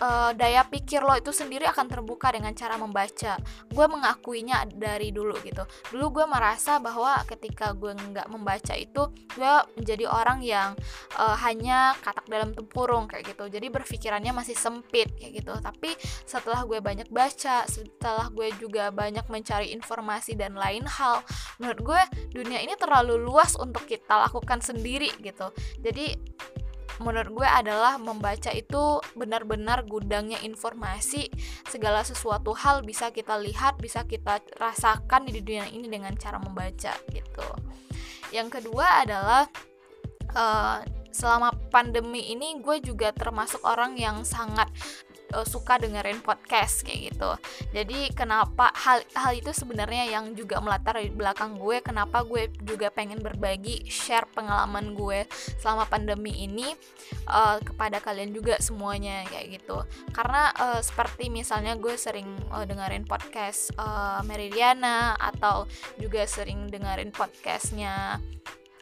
uh, 0.01 0.33
daya 0.35 0.65
pikir 0.67 1.05
lo 1.05 1.15
itu 1.15 1.31
sendiri 1.31 1.69
akan 1.69 1.87
terbuka 1.87 2.33
dengan 2.33 2.51
cara 2.57 2.75
membaca. 2.81 3.37
Gue 3.71 3.87
mengakuinya 3.87 4.67
dari 4.67 5.13
dulu 5.15 5.37
gitu. 5.45 5.63
Dulu 5.93 6.21
gue 6.21 6.27
merasa 6.27 6.81
bahwa 6.81 7.21
ketika 7.29 7.77
gue 7.77 7.93
nggak 7.95 8.27
membaca 8.33 8.75
itu 8.75 9.13
gue 9.37 9.55
menjadi 9.79 10.05
orang 10.09 10.41
yang 10.43 10.73
uh, 11.21 11.37
hanya 11.45 11.95
katak 12.01 12.27
dalam 12.27 12.57
tempurung 12.57 13.07
kayak 13.07 13.37
gitu. 13.37 13.47
Jadi 13.47 13.69
berpikirannya 13.69 14.33
masih 14.35 14.57
sempit 14.57 15.13
kayak 15.21 15.45
gitu. 15.45 15.53
Tapi 15.61 15.95
setelah 16.25 16.65
gue 16.65 16.81
banyak 16.81 17.09
baca 17.13 17.69
setelah 17.69 18.33
gue 18.33 18.51
juga 18.59 18.89
banyak 18.91 19.29
mencari 19.29 19.71
informasi 19.77 20.35
dan 20.35 20.57
lain 20.57 20.83
hal 20.89 21.23
menurut 21.61 21.81
gue 21.85 22.03
dunia 22.33 22.59
ini 22.65 22.75
terlalu 22.75 23.21
luas 23.21 23.55
untuk 23.61 23.85
kita 23.85 24.17
lakukan 24.27 24.65
sendiri 24.65 25.13
gitu. 25.21 25.53
Jadi 25.85 26.17
menurut 27.01 27.33
gue 27.43 27.49
adalah 27.49 27.97
membaca 27.97 28.53
itu 28.53 29.01
benar-benar 29.17 29.89
gudangnya 29.89 30.37
informasi 30.45 31.33
segala 31.65 32.05
sesuatu 32.05 32.53
hal 32.53 32.85
bisa 32.85 33.09
kita 33.09 33.41
lihat 33.41 33.81
bisa 33.81 34.05
kita 34.05 34.45
rasakan 34.61 35.25
di 35.25 35.41
dunia 35.41 35.65
ini 35.73 35.89
dengan 35.89 36.13
cara 36.21 36.37
membaca 36.37 36.93
gitu. 37.11 37.49
Yang 38.31 38.61
kedua 38.61 39.03
adalah 39.03 39.49
uh, 40.37 40.85
selama 41.11 41.51
pandemi 41.75 42.31
ini 42.31 42.63
gue 42.63 42.79
juga 42.85 43.11
termasuk 43.11 43.65
orang 43.67 43.99
yang 43.99 44.23
sangat 44.23 44.71
uh, 45.35 45.47
suka 45.47 45.79
dengerin 45.81 46.21
podcast 46.23 46.83
kayak 46.83 47.15
gitu. 47.15 47.31
Jadi 47.75 48.13
kenapa 48.15 48.71
hal 48.75 49.03
hal 49.15 49.33
itu 49.37 49.51
sebenarnya 49.55 50.11
yang 50.11 50.35
juga 50.35 50.59
melatar 50.59 50.99
di 51.01 51.11
belakang 51.13 51.57
gue 51.59 51.83
kenapa 51.83 52.23
gue 52.27 52.51
juga 52.63 52.91
pengen 52.91 53.23
berbagi 53.23 53.87
share 53.89 54.27
pengalaman 54.31 54.95
gue 54.95 55.27
selama 55.59 55.87
pandemi 55.87 56.45
ini 56.47 56.75
uh, 57.31 57.59
kepada 57.63 57.99
kalian 58.03 58.35
juga 58.35 58.59
semuanya 58.59 59.27
kayak 59.29 59.61
gitu. 59.61 59.83
Karena 60.15 60.51
uh, 60.59 60.81
seperti 60.81 61.29
misalnya 61.33 61.77
gue 61.79 61.95
sering 61.95 62.29
uh, 62.51 62.67
dengerin 62.67 63.07
podcast 63.07 63.75
uh, 63.79 64.23
Meridiana 64.27 65.15
atau 65.19 65.67
juga 65.99 66.27
sering 66.27 66.71
dengerin 66.71 67.15
podcastnya 67.15 68.19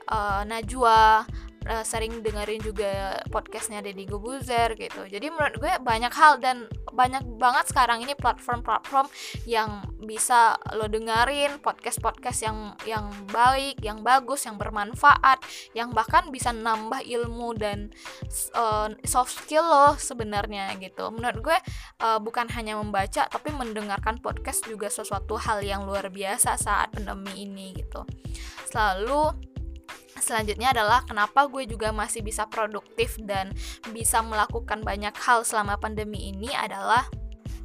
uh, 0.08 0.42
Najwa 0.44 1.24
uh, 1.68 1.84
sering 1.84 2.24
dengerin 2.24 2.64
juga 2.64 3.20
podcastnya 3.28 3.84
Deddy 3.84 4.08
Gobuzer 4.08 4.74
gitu. 4.74 5.04
Jadi 5.06 5.28
menurut 5.28 5.60
gue 5.60 5.72
banyak 5.78 6.12
hal 6.16 6.40
dan 6.40 6.66
banyak 6.90 7.22
banget 7.38 7.70
sekarang 7.70 8.02
ini 8.02 8.16
platform-platform 8.16 9.06
yang 9.44 9.84
bisa 10.02 10.56
lo 10.74 10.88
dengerin 10.88 11.60
podcast-podcast 11.60 12.38
yang 12.42 12.58
yang 12.88 13.06
baik 13.30 13.78
yang 13.84 14.00
bagus 14.02 14.48
yang 14.48 14.56
bermanfaat 14.56 15.38
yang 15.76 15.92
bahkan 15.92 16.32
bisa 16.32 16.50
nambah 16.50 17.04
ilmu 17.04 17.54
dan 17.54 17.92
uh, 18.56 18.88
soft 19.04 19.44
skill 19.44 19.62
lo 19.62 19.94
sebenarnya 20.00 20.74
gitu. 20.80 21.12
Menurut 21.12 21.52
gue 21.52 21.58
uh, 22.02 22.18
bukan 22.18 22.48
hanya 22.56 22.80
membaca 22.80 23.28
tapi 23.28 23.52
mendengarkan 23.52 24.18
podcast 24.18 24.64
juga 24.66 24.88
sesuatu 24.88 25.36
hal 25.36 25.60
yang 25.62 25.84
luar 25.84 26.08
biasa 26.08 26.56
saat 26.56 26.90
pandemi 26.96 27.44
ini 27.44 27.76
gitu. 27.76 28.02
Selalu 28.66 29.48
selanjutnya 30.20 30.70
adalah 30.74 31.02
kenapa 31.06 31.48
gue 31.50 31.64
juga 31.66 31.90
masih 31.90 32.22
bisa 32.22 32.46
produktif 32.46 33.16
dan 33.24 33.54
bisa 33.90 34.20
melakukan 34.22 34.84
banyak 34.84 35.14
hal 35.16 35.42
selama 35.42 35.78
pandemi 35.80 36.30
ini 36.30 36.52
adalah 36.54 37.06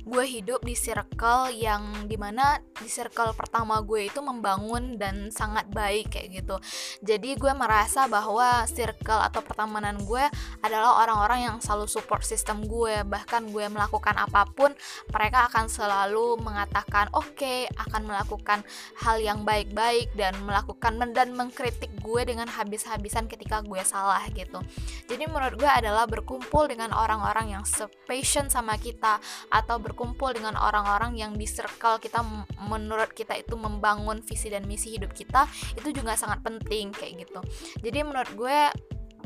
gue 0.03 0.25
hidup 0.27 0.59
di 0.67 0.75
circle 0.75 1.47
yang 1.55 2.11
di 2.11 2.19
mana 2.19 2.59
di 2.59 2.91
circle 2.91 3.31
pertama 3.31 3.79
gue 3.79 4.11
itu 4.11 4.19
membangun 4.19 4.99
dan 4.99 5.31
sangat 5.31 5.63
baik 5.71 6.11
kayak 6.11 6.43
gitu. 6.43 6.55
Jadi 6.99 7.39
gue 7.39 7.53
merasa 7.55 8.11
bahwa 8.11 8.67
circle 8.67 9.23
atau 9.23 9.39
pertemanan 9.39 9.95
gue 10.03 10.23
adalah 10.59 11.07
orang-orang 11.07 11.47
yang 11.47 11.57
selalu 11.63 11.87
support 11.87 12.27
sistem 12.27 12.67
gue. 12.67 13.07
Bahkan 13.07 13.55
gue 13.55 13.65
melakukan 13.71 14.19
apa 14.19 14.43
pun 14.51 14.75
mereka 15.15 15.47
akan 15.47 15.71
selalu 15.71 16.35
mengatakan 16.43 17.07
oke 17.15 17.39
okay, 17.39 17.71
akan 17.79 18.03
melakukan 18.03 18.59
hal 18.99 19.23
yang 19.23 19.47
baik-baik 19.47 20.11
dan 20.19 20.35
melakukan 20.43 20.99
dan 21.15 21.31
mengkritik 21.31 21.91
gue 22.03 22.21
dengan 22.27 22.51
habis-habisan 22.51 23.31
ketika 23.31 23.63
gue 23.63 23.79
salah 23.87 24.27
gitu. 24.35 24.59
Jadi 25.07 25.23
menurut 25.31 25.55
gue 25.55 25.71
adalah 25.71 26.03
berkumpul 26.03 26.67
dengan 26.67 26.91
orang-orang 26.91 27.55
yang 27.55 27.63
sepassion 27.63 28.51
sama 28.51 28.75
kita 28.75 29.23
atau 29.47 29.79
ber 29.79 29.92
berkumpul 29.93 30.33
dengan 30.33 30.57
orang-orang 30.57 31.13
yang 31.13 31.37
di 31.37 31.45
circle 31.45 32.01
kita 32.01 32.25
menurut 32.65 33.13
kita 33.13 33.37
itu 33.37 33.53
membangun 33.53 34.25
visi 34.25 34.49
dan 34.49 34.65
misi 34.65 34.97
hidup 34.97 35.13
kita 35.13 35.45
itu 35.77 35.93
juga 35.93 36.17
sangat 36.17 36.41
penting 36.41 36.89
kayak 36.89 37.29
gitu. 37.29 37.39
Jadi 37.85 38.01
menurut 38.01 38.33
gue 38.33 38.59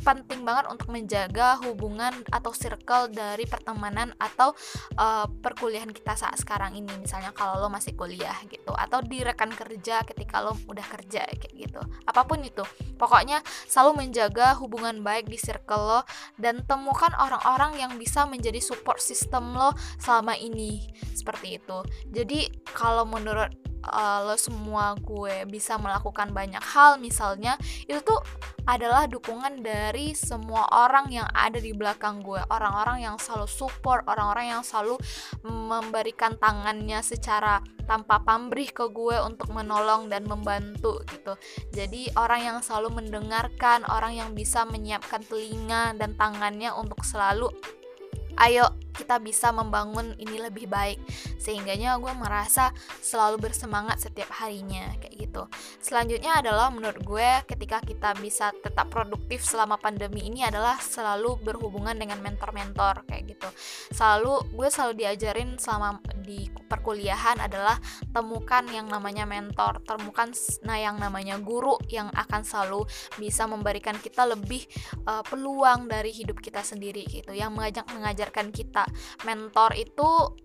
penting 0.01 0.45
banget 0.45 0.69
untuk 0.69 0.89
menjaga 0.93 1.59
hubungan 1.65 2.13
atau 2.29 2.51
circle 2.53 3.09
dari 3.11 3.43
pertemanan 3.49 4.13
atau 4.17 4.53
uh, 4.97 5.25
perkuliahan 5.29 5.91
kita 5.91 6.13
saat 6.15 6.37
sekarang 6.39 6.77
ini. 6.77 6.89
Misalnya 7.01 7.33
kalau 7.33 7.61
lo 7.61 7.69
masih 7.69 7.93
kuliah 7.97 8.35
gitu 8.47 8.73
atau 8.73 9.01
di 9.03 9.21
rekan 9.21 9.51
kerja 9.51 10.01
ketika 10.05 10.41
lo 10.41 10.55
udah 10.69 10.85
kerja 10.85 11.25
kayak 11.27 11.53
gitu. 11.53 11.81
Apa 12.05 12.23
pun 12.25 12.41
itu. 12.41 12.63
Pokoknya 12.97 13.41
selalu 13.69 14.07
menjaga 14.07 14.57
hubungan 14.57 15.01
baik 15.01 15.29
di 15.29 15.37
circle 15.37 15.83
lo 15.83 16.01
dan 16.39 16.63
temukan 16.65 17.11
orang-orang 17.17 17.77
yang 17.77 17.93
bisa 17.95 18.25
menjadi 18.25 18.61
support 18.61 19.01
system 19.01 19.53
lo 19.53 19.73
selama 20.01 20.37
ini. 20.37 20.87
Seperti 21.13 21.59
itu. 21.61 21.77
Jadi 22.13 22.49
kalau 22.73 23.05
menurut 23.05 23.51
uh, 23.85 24.25
lo 24.25 24.35
semua 24.39 24.97
gue 24.97 25.45
bisa 25.49 25.77
melakukan 25.77 26.33
banyak 26.33 26.61
hal 26.61 26.97
misalnya 26.97 27.59
itu 27.85 27.99
tuh 28.01 28.19
adalah 28.67 29.07
dukungan 29.07 29.63
dari 29.63 30.11
semua 30.11 30.67
orang 30.75 31.07
yang 31.07 31.27
ada 31.31 31.55
di 31.55 31.71
belakang 31.71 32.19
gue. 32.19 32.43
Orang-orang 32.51 32.99
yang 32.99 33.15
selalu 33.15 33.47
support 33.47 34.03
orang-orang 34.11 34.59
yang 34.59 34.61
selalu 34.61 34.99
memberikan 35.47 36.35
tangannya 36.35 36.99
secara 36.99 37.63
tanpa 37.87 38.19
pamrih 38.19 38.67
ke 38.75 38.91
gue 38.91 39.15
untuk 39.23 39.55
menolong 39.55 40.11
dan 40.11 40.27
membantu 40.27 40.99
gitu. 41.07 41.39
Jadi 41.71 42.11
orang 42.19 42.43
yang 42.43 42.57
selalu 42.59 42.99
mendengarkan 42.99 43.87
orang 43.87 44.19
yang 44.19 44.35
bisa 44.35 44.67
menyiapkan 44.67 45.23
telinga 45.23 45.95
dan 45.95 46.19
tangannya 46.19 46.75
untuk 46.75 47.07
selalu 47.07 47.47
ayo 48.37 48.69
kita 48.97 49.21
bisa 49.21 49.53
membangun 49.53 50.17
ini 50.17 50.41
lebih 50.41 50.65
baik. 50.65 50.97
Sehingganya 51.37 52.01
gue 52.01 52.09
merasa 52.17 52.73
selalu 52.97 53.49
bersemangat 53.49 54.01
setiap 54.01 54.33
harinya 54.41 54.89
kayak 54.97 55.13
gitu. 55.13 55.43
Selanjutnya 55.77 56.41
adalah 56.41 56.73
menurut 56.73 56.97
gue 57.05 57.29
ketika 57.45 57.77
kita 57.85 58.17
bisa 58.17 58.49
tetap 58.65 58.89
produktif 58.89 59.45
selama 59.45 59.77
pandemi 59.77 60.25
ini 60.25 60.41
adalah 60.41 60.81
selalu 60.81 61.37
berhubungan 61.45 61.93
dengan 61.93 62.17
mentor-mentor 62.25 63.05
kayak 63.05 63.37
gitu. 63.37 63.49
Selalu 63.93 64.49
gue 64.57 64.67
selalu 64.73 64.93
diajarin 64.97 65.61
selama 65.61 66.01
di 66.25 66.49
perkuliahan 66.67 67.39
adalah 67.39 67.77
temukan 68.11 68.65
yang 68.67 68.89
namanya 68.89 69.23
mentor 69.23 69.79
temukan 69.85 70.33
nah 70.67 70.75
yang 70.75 70.99
namanya 70.99 71.39
guru 71.39 71.79
yang 71.87 72.11
akan 72.11 72.43
selalu 72.43 72.83
bisa 73.15 73.47
memberikan 73.47 73.95
kita 73.95 74.27
lebih 74.27 74.67
uh, 75.07 75.23
peluang 75.23 75.87
dari 75.87 76.11
hidup 76.11 76.41
kita 76.41 76.65
sendiri 76.65 77.05
gitu. 77.07 77.31
Yang 77.31 77.51
mengajak 77.53 77.85
mengajarkan 78.27 78.51
kita. 78.51 78.83
Mentor 79.23 79.71
itu 79.79 80.35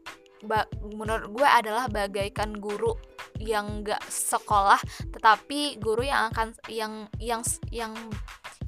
menurut 0.94 1.30
gue 1.30 1.46
adalah 1.46 1.86
bagaikan 1.86 2.58
guru 2.58 2.98
yang 3.38 3.86
gak 3.86 4.02
sekolah 4.10 4.78
tetapi 5.14 5.78
guru 5.78 6.02
yang 6.02 6.34
akan 6.34 6.50
yang 6.66 7.06
yang 7.22 7.42
yang 7.70 7.94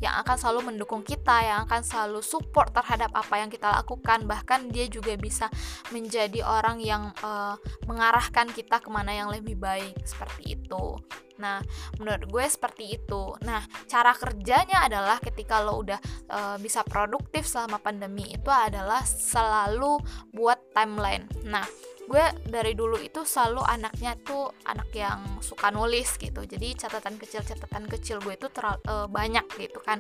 yang 0.02 0.14
akan 0.22 0.36
selalu 0.38 0.74
mendukung 0.74 1.02
kita 1.02 1.44
yang 1.44 1.58
akan 1.68 1.82
selalu 1.82 2.20
support 2.24 2.72
terhadap 2.74 3.10
apa 3.14 3.34
yang 3.38 3.50
kita 3.50 3.70
lakukan 3.70 4.26
bahkan 4.26 4.66
dia 4.70 4.86
juga 4.90 5.14
bisa 5.18 5.46
menjadi 5.92 6.42
orang 6.46 6.80
yang 6.80 7.12
uh, 7.22 7.58
mengarahkan 7.86 8.50
kita 8.50 8.80
ke 8.80 8.88
mana 8.90 9.14
yang 9.14 9.28
lebih 9.30 9.58
baik 9.58 9.94
seperti 10.06 10.58
itu 10.58 10.98
Nah, 11.38 11.58
menurut 11.98 12.30
gue 12.30 12.44
seperti 12.46 12.94
itu. 12.94 13.34
Nah, 13.42 13.62
cara 13.90 14.14
kerjanya 14.14 14.86
adalah 14.86 15.18
ketika 15.18 15.58
lo 15.62 15.82
udah 15.82 15.98
e, 16.30 16.38
bisa 16.62 16.86
produktif 16.86 17.46
selama 17.48 17.82
pandemi 17.82 18.30
itu 18.30 18.50
adalah 18.50 19.02
selalu 19.02 19.98
buat 20.30 20.70
timeline. 20.70 21.26
Nah, 21.42 21.66
gue 22.04 22.24
dari 22.46 22.76
dulu 22.76 23.00
itu 23.00 23.24
selalu 23.24 23.64
anaknya 23.64 24.16
tuh 24.20 24.52
anak 24.68 24.92
yang 24.92 25.40
suka 25.40 25.72
nulis 25.72 26.16
gitu. 26.20 26.44
Jadi 26.44 26.76
catatan 26.76 27.16
kecil 27.16 27.40
catatan 27.42 27.88
kecil 27.88 28.20
gue 28.20 28.36
itu 28.36 28.48
terlalu 28.52 28.80
e, 28.84 28.94
banyak 29.08 29.46
gitu 29.56 29.80
kan. 29.80 29.98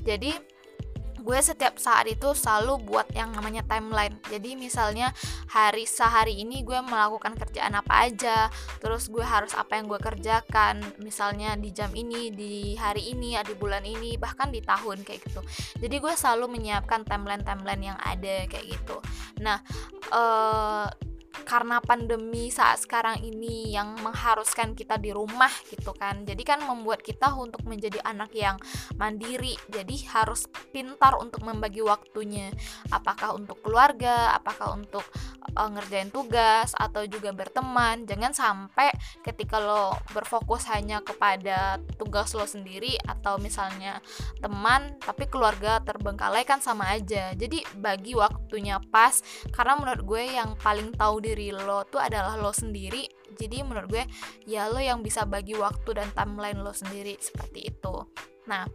Jadi 0.00 0.32
gue 1.22 1.38
setiap 1.38 1.78
saat 1.78 2.10
itu 2.10 2.34
selalu 2.34 2.82
buat 2.82 3.06
yang 3.14 3.30
namanya 3.30 3.62
timeline 3.62 4.18
jadi 4.26 4.58
misalnya 4.58 5.14
hari 5.46 5.86
sehari 5.86 6.42
ini 6.42 6.66
gue 6.66 6.76
melakukan 6.82 7.38
kerjaan 7.38 7.78
apa 7.78 8.10
aja 8.10 8.50
terus 8.82 9.06
gue 9.06 9.22
harus 9.22 9.54
apa 9.54 9.78
yang 9.78 9.86
gue 9.86 10.02
kerjakan 10.02 10.82
misalnya 10.98 11.54
di 11.54 11.70
jam 11.70 11.94
ini 11.94 12.34
di 12.34 12.74
hari 12.74 13.14
ini 13.14 13.38
di 13.46 13.54
bulan 13.54 13.86
ini 13.86 14.18
bahkan 14.18 14.50
di 14.50 14.60
tahun 14.60 15.06
kayak 15.06 15.22
gitu 15.30 15.40
jadi 15.78 15.96
gue 16.02 16.14
selalu 16.18 16.58
menyiapkan 16.58 17.06
timeline 17.06 17.46
timeline 17.46 17.94
yang 17.94 17.98
ada 18.02 18.44
kayak 18.50 18.66
gitu 18.66 18.98
nah 19.38 19.62
uh, 20.10 20.90
karena 21.44 21.80
pandemi 21.82 22.48
saat 22.52 22.84
sekarang 22.84 23.20
ini 23.24 23.72
yang 23.72 23.96
mengharuskan 24.00 24.76
kita 24.76 24.96
di 24.96 25.10
rumah 25.10 25.50
gitu 25.68 25.92
kan. 25.96 26.24
Jadi 26.24 26.42
kan 26.44 26.60
membuat 26.64 27.00
kita 27.02 27.32
untuk 27.34 27.64
menjadi 27.64 28.00
anak 28.04 28.32
yang 28.36 28.56
mandiri. 28.96 29.56
Jadi 29.68 30.06
harus 30.12 30.46
pintar 30.70 31.16
untuk 31.18 31.44
membagi 31.44 31.80
waktunya. 31.80 32.52
Apakah 32.92 33.36
untuk 33.36 33.60
keluarga 33.64 34.36
apakah 34.36 34.76
untuk 34.76 35.04
uh, 35.56 35.70
ngerjain 35.70 36.10
tugas 36.12 36.72
atau 36.76 37.04
juga 37.06 37.30
berteman. 37.34 38.04
Jangan 38.04 38.32
sampai 38.32 38.92
ketika 39.24 39.58
lo 39.58 39.96
berfokus 40.12 40.68
hanya 40.70 41.00
kepada 41.02 41.78
tugas 41.96 42.32
lo 42.36 42.46
sendiri 42.46 42.96
atau 43.06 43.38
misalnya 43.38 43.98
teman 44.40 44.96
tapi 45.02 45.26
keluarga 45.28 45.80
terbengkalai 45.82 46.44
kan 46.46 46.58
sama 46.62 46.94
aja. 46.94 47.32
Jadi 47.34 47.62
bagi 47.78 48.16
waktunya 48.16 48.78
pas. 48.92 49.20
Karena 49.52 49.78
menurut 49.78 50.02
gue 50.04 50.24
yang 50.36 50.54
paling 50.58 50.94
tahu 50.94 51.21
diri 51.22 51.54
lo 51.54 51.86
tuh 51.86 52.02
adalah 52.02 52.34
lo 52.34 52.50
sendiri. 52.50 53.06
Jadi 53.32 53.62
menurut 53.64 53.88
gue 53.88 54.04
ya 54.44 54.68
lo 54.68 54.82
yang 54.82 55.00
bisa 55.00 55.24
bagi 55.24 55.56
waktu 55.56 55.96
dan 55.96 56.10
timeline 56.12 56.60
lo 56.60 56.74
sendiri 56.74 57.16
seperti 57.16 57.70
itu. 57.70 57.94
Nah 58.50 58.66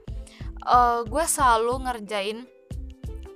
uh, 0.66 1.04
gue 1.04 1.26
selalu 1.28 1.86
ngerjain 1.86 2.48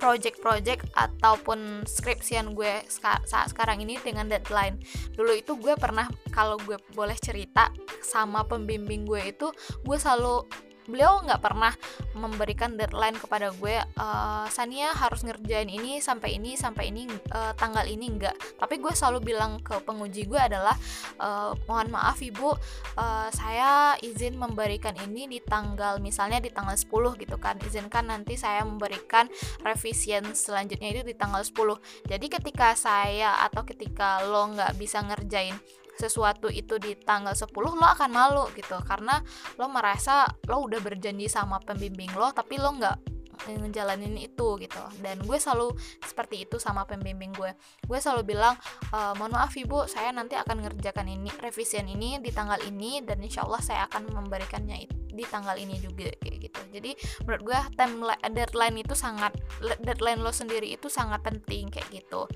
project-project 0.02 0.90
ataupun 0.98 1.86
skripsian 1.86 2.58
gue 2.58 2.82
saat 2.90 3.22
sekarang 3.54 3.86
ini 3.86 4.02
dengan 4.02 4.26
deadline. 4.26 4.82
Dulu 5.14 5.30
itu 5.30 5.54
gue 5.54 5.78
pernah 5.78 6.10
kalau 6.34 6.58
gue 6.58 6.74
boleh 6.98 7.14
cerita 7.22 7.70
sama 8.02 8.42
pembimbing 8.42 9.06
gue 9.06 9.30
itu 9.30 9.54
gue 9.86 9.94
selalu 9.94 10.42
beliau 10.86 11.22
nggak 11.22 11.40
pernah 11.42 11.72
memberikan 12.16 12.74
deadline 12.74 13.16
kepada 13.16 13.54
gue 13.54 13.76
uh, 13.98 14.46
Sania 14.50 14.92
harus 14.92 15.22
ngerjain 15.22 15.70
ini 15.70 16.02
sampai 16.02 16.36
ini 16.36 16.58
sampai 16.58 16.90
ini 16.90 17.08
uh, 17.32 17.52
tanggal 17.56 17.86
ini. 17.86 18.04
Enggak 18.12 18.36
tapi 18.58 18.78
gue 18.78 18.92
selalu 18.92 19.34
bilang 19.34 19.62
ke 19.62 19.78
penguji 19.82 20.26
gue 20.26 20.38
adalah 20.38 20.74
uh, 21.18 21.54
mohon 21.70 21.88
maaf 21.90 22.18
ibu 22.20 22.52
uh, 22.98 23.28
saya 23.30 23.94
izin 24.02 24.36
memberikan 24.36 24.94
ini 25.06 25.26
di 25.30 25.38
tanggal 25.42 26.02
misalnya 26.02 26.42
di 26.42 26.50
tanggal 26.50 26.74
10 26.74 26.90
gitu 27.20 27.36
kan. 27.38 27.56
Izinkan 27.62 28.10
nanti 28.10 28.34
saya 28.34 28.66
memberikan 28.66 29.30
revisian 29.62 30.34
selanjutnya 30.34 30.88
itu 30.92 31.02
di 31.06 31.14
tanggal 31.14 31.40
10 31.40 32.08
jadi 32.08 32.26
ketika 32.26 32.74
saya 32.74 33.42
atau 33.46 33.62
ketika 33.62 34.24
lo 34.26 34.50
nggak 34.52 34.74
bisa 34.76 35.00
ngerjain 35.04 35.56
sesuatu 36.02 36.50
itu 36.50 36.82
di 36.82 36.98
tanggal 36.98 37.38
10 37.38 37.54
lo 37.54 37.86
akan 37.86 38.10
malu 38.10 38.44
gitu. 38.58 38.74
Karena 38.82 39.22
lo 39.56 39.70
merasa 39.70 40.26
lo 40.50 40.66
udah 40.66 40.82
berjanji 40.82 41.30
sama 41.30 41.62
pembimbing 41.62 42.10
lo 42.18 42.34
tapi 42.34 42.58
lo 42.58 42.74
nggak 42.74 43.12
ngejalanin 43.50 44.14
itu 44.20 44.60
gitu. 44.60 44.82
Dan 45.02 45.22
gue 45.24 45.38
selalu 45.40 45.74
seperti 46.04 46.46
itu 46.46 46.62
sama 46.62 46.86
pembimbing 46.86 47.34
gue. 47.34 47.50
Gue 47.86 47.98
selalu 47.98 48.36
bilang 48.36 48.54
e, 48.92 48.98
mohon 49.18 49.34
maaf 49.34 49.54
ibu 49.58 49.88
saya 49.90 50.14
nanti 50.14 50.38
akan 50.38 50.62
ngerjakan 50.62 51.10
ini 51.10 51.30
revisian 51.42 51.88
ini 51.90 52.22
di 52.22 52.30
tanggal 52.30 52.60
ini 52.62 53.02
dan 53.02 53.18
insya 53.18 53.42
Allah 53.46 53.62
saya 53.64 53.80
akan 53.90 54.12
memberikannya 54.12 54.86
di 55.12 55.24
tanggal 55.26 55.58
ini 55.58 55.80
juga 55.82 56.12
kayak 56.22 56.38
gitu. 56.50 56.60
Jadi 56.70 56.90
menurut 57.26 57.42
gue 57.42 57.58
timeline 57.74 58.22
deadline 58.30 58.76
itu 58.78 58.94
sangat 58.94 59.34
deadline 59.82 60.22
lo 60.22 60.30
sendiri 60.30 60.70
itu 60.70 60.86
sangat 60.86 61.24
penting 61.24 61.72
kayak 61.72 61.88
gitu. 61.90 62.30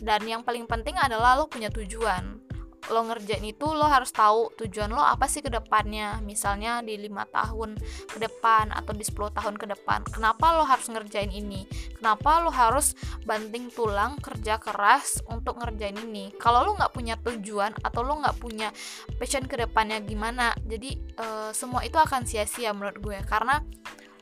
Dan 0.00 0.24
yang 0.24 0.40
paling 0.40 0.64
penting 0.64 0.96
adalah 0.96 1.36
lo 1.36 1.46
punya 1.46 1.68
tujuan 1.68 2.49
lo 2.88 3.04
ngerjain 3.04 3.44
itu 3.44 3.66
lo 3.68 3.84
harus 3.84 4.08
tahu 4.14 4.48
tujuan 4.56 4.88
lo 4.88 5.04
apa 5.04 5.28
sih 5.28 5.44
ke 5.44 5.52
depannya. 5.52 6.22
Misalnya 6.24 6.80
di 6.80 6.96
lima 6.96 7.28
tahun 7.28 7.76
ke 8.08 8.18
depan 8.18 8.72
atau 8.72 8.96
di 8.96 9.04
10 9.04 9.36
tahun 9.36 9.54
ke 9.60 9.66
depan 9.76 10.06
kenapa 10.08 10.56
lo 10.56 10.64
harus 10.64 10.88
ngerjain 10.88 11.28
ini? 11.28 11.68
Kenapa 12.00 12.40
lo 12.40 12.48
harus 12.48 12.96
banting 13.28 13.68
tulang 13.72 14.16
kerja 14.18 14.56
keras 14.56 15.20
untuk 15.28 15.60
ngerjain 15.60 15.96
ini? 16.00 16.32
Kalau 16.40 16.64
lo 16.64 16.78
nggak 16.78 16.92
punya 16.92 17.14
tujuan 17.20 17.76
atau 17.84 18.00
lo 18.00 18.20
nggak 18.24 18.36
punya 18.40 18.72
passion 19.20 19.44
ke 19.44 19.60
depannya 19.60 20.00
gimana? 20.00 20.56
Jadi 20.64 20.96
uh, 21.20 21.50
semua 21.52 21.84
itu 21.84 21.98
akan 22.00 22.24
sia-sia 22.24 22.72
menurut 22.72 22.98
gue 23.00 23.18
karena 23.28 23.60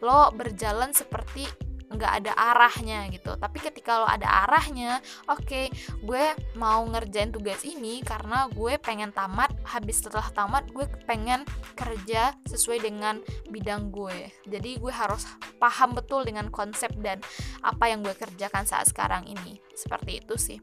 lo 0.02 0.30
berjalan 0.30 0.94
seperti 0.94 1.67
nggak 1.88 2.12
ada 2.24 2.32
arahnya 2.36 3.08
gitu. 3.08 3.34
Tapi 3.36 3.58
ketika 3.60 4.04
lo 4.04 4.08
ada 4.08 4.44
arahnya 4.44 5.00
oke 5.28 5.44
okay, 5.44 5.66
gue 6.04 6.24
mau 6.60 6.84
ngerjain 6.84 7.32
tugas 7.32 7.64
ini 7.64 8.04
karena 8.04 8.48
gue 8.52 8.76
pengen 8.80 9.10
tamat 9.12 9.52
habis 9.64 10.04
setelah 10.04 10.28
tamat 10.32 10.68
gue 10.72 10.84
pengen 11.08 11.42
kerja 11.72 12.36
sesuai 12.44 12.84
dengan 12.84 13.20
bidang 13.48 13.88
gue. 13.88 14.28
Jadi 14.44 14.76
gue 14.76 14.92
harus 14.92 15.24
paham 15.56 15.96
betul 15.96 16.24
dengan 16.28 16.52
konsep 16.52 16.92
dan 17.00 17.20
apa 17.64 17.88
yang 17.88 18.04
gue 18.04 18.12
kerjakan 18.12 18.68
saat 18.68 18.88
sekarang 18.92 19.24
ini. 19.24 19.56
Seperti 19.72 20.20
itu 20.20 20.36
sih. 20.36 20.60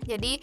Jadi 0.00 0.40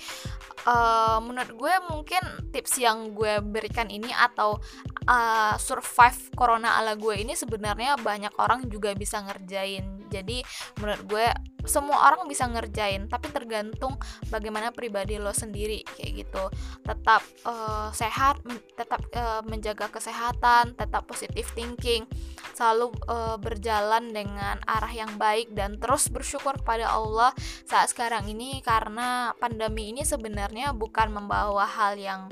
uh, 0.69 1.19
menurut 1.19 1.51
gue 1.57 1.73
mungkin 1.89 2.23
tips 2.53 2.77
yang 2.77 3.11
gue 3.17 3.41
berikan 3.41 3.89
ini 3.89 4.13
atau 4.13 4.61
uh, 5.07 5.55
survive 5.57 6.29
corona 6.35 6.77
ala 6.77 6.93
gue 6.99 7.15
ini 7.17 7.33
sebenarnya 7.33 7.97
banyak 7.97 8.35
orang 8.37 8.67
juga 8.67 8.93
bisa 8.93 9.23
ngerjain. 9.23 10.07
Jadi 10.07 10.43
menurut 10.79 11.03
gue 11.07 11.27
semua 11.67 12.07
orang 12.07 12.31
bisa 12.31 12.47
ngerjain 12.47 13.11
tapi 13.11 13.27
tergantung 13.27 13.99
bagaimana 14.31 14.71
pribadi 14.71 15.19
lo 15.19 15.31
sendiri 15.33 15.83
kayak 15.97 16.27
gitu. 16.27 16.43
Tetap 16.83 17.23
uh, 17.47 17.89
sehat 17.91 18.39
tetap 18.75 19.03
uh, 19.15 19.41
menjaga 19.43 19.91
kesehatan 19.91 20.75
tetap 20.77 21.07
positive 21.07 21.47
thinking 21.55 22.07
selalu 22.55 22.89
uh, 23.05 23.37
berjalan 23.37 24.09
dengan 24.09 24.57
arah 24.65 24.89
yang 24.89 25.13
baik 25.19 25.53
dan 25.53 25.77
terus 25.77 26.09
bersyukur 26.09 26.57
kepada 26.57 26.89
Allah 26.89 27.29
saat 27.69 27.93
sekarang 27.93 28.25
ini 28.31 28.65
karena 28.65 29.35
pandemi 29.37 29.93
ini 29.93 30.01
sebenarnya 30.01 30.73
bukan 30.73 31.13
membawa 31.13 31.69
hal 31.69 31.99
yang 32.01 32.25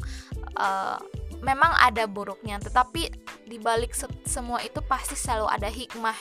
uh, 0.57 0.97
memang 1.45 1.69
ada 1.77 2.09
buruknya 2.09 2.57
tetapi 2.57 3.13
di 3.45 3.61
balik 3.61 3.93
semua 4.25 4.57
itu 4.65 4.81
pasti 4.81 5.13
selalu 5.13 5.45
ada 5.45 5.69
hikmah. 5.69 6.17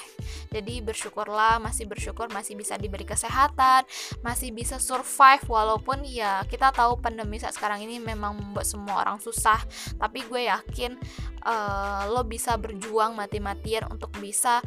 Jadi 0.52 0.84
bersyukurlah 0.84 1.56
masih 1.58 1.88
bersyukur 1.88 2.28
masih 2.28 2.54
bisa 2.54 2.76
diberi 2.76 3.08
kesehatan 3.08 3.88
masih 4.20 4.52
bisa 4.52 4.76
survive 4.76 5.42
walaupun 5.48 6.04
ya 6.04 6.44
kita 6.46 6.70
tahu 6.70 7.00
pandemi 7.00 7.40
saat 7.40 7.56
sekarang 7.56 7.80
ini 7.80 7.96
memang 7.96 8.36
membuat 8.36 8.68
semua 8.68 9.00
orang 9.00 9.16
susah. 9.16 9.58
Tapi 9.96 10.20
gue 10.28 10.44
yakin 10.44 11.00
uh, 11.46 12.08
lo 12.10 12.24
bisa 12.26 12.56
berjuang 12.58 13.14
mati-matian 13.14 13.86
untuk 13.92 14.10
bisa 14.18 14.64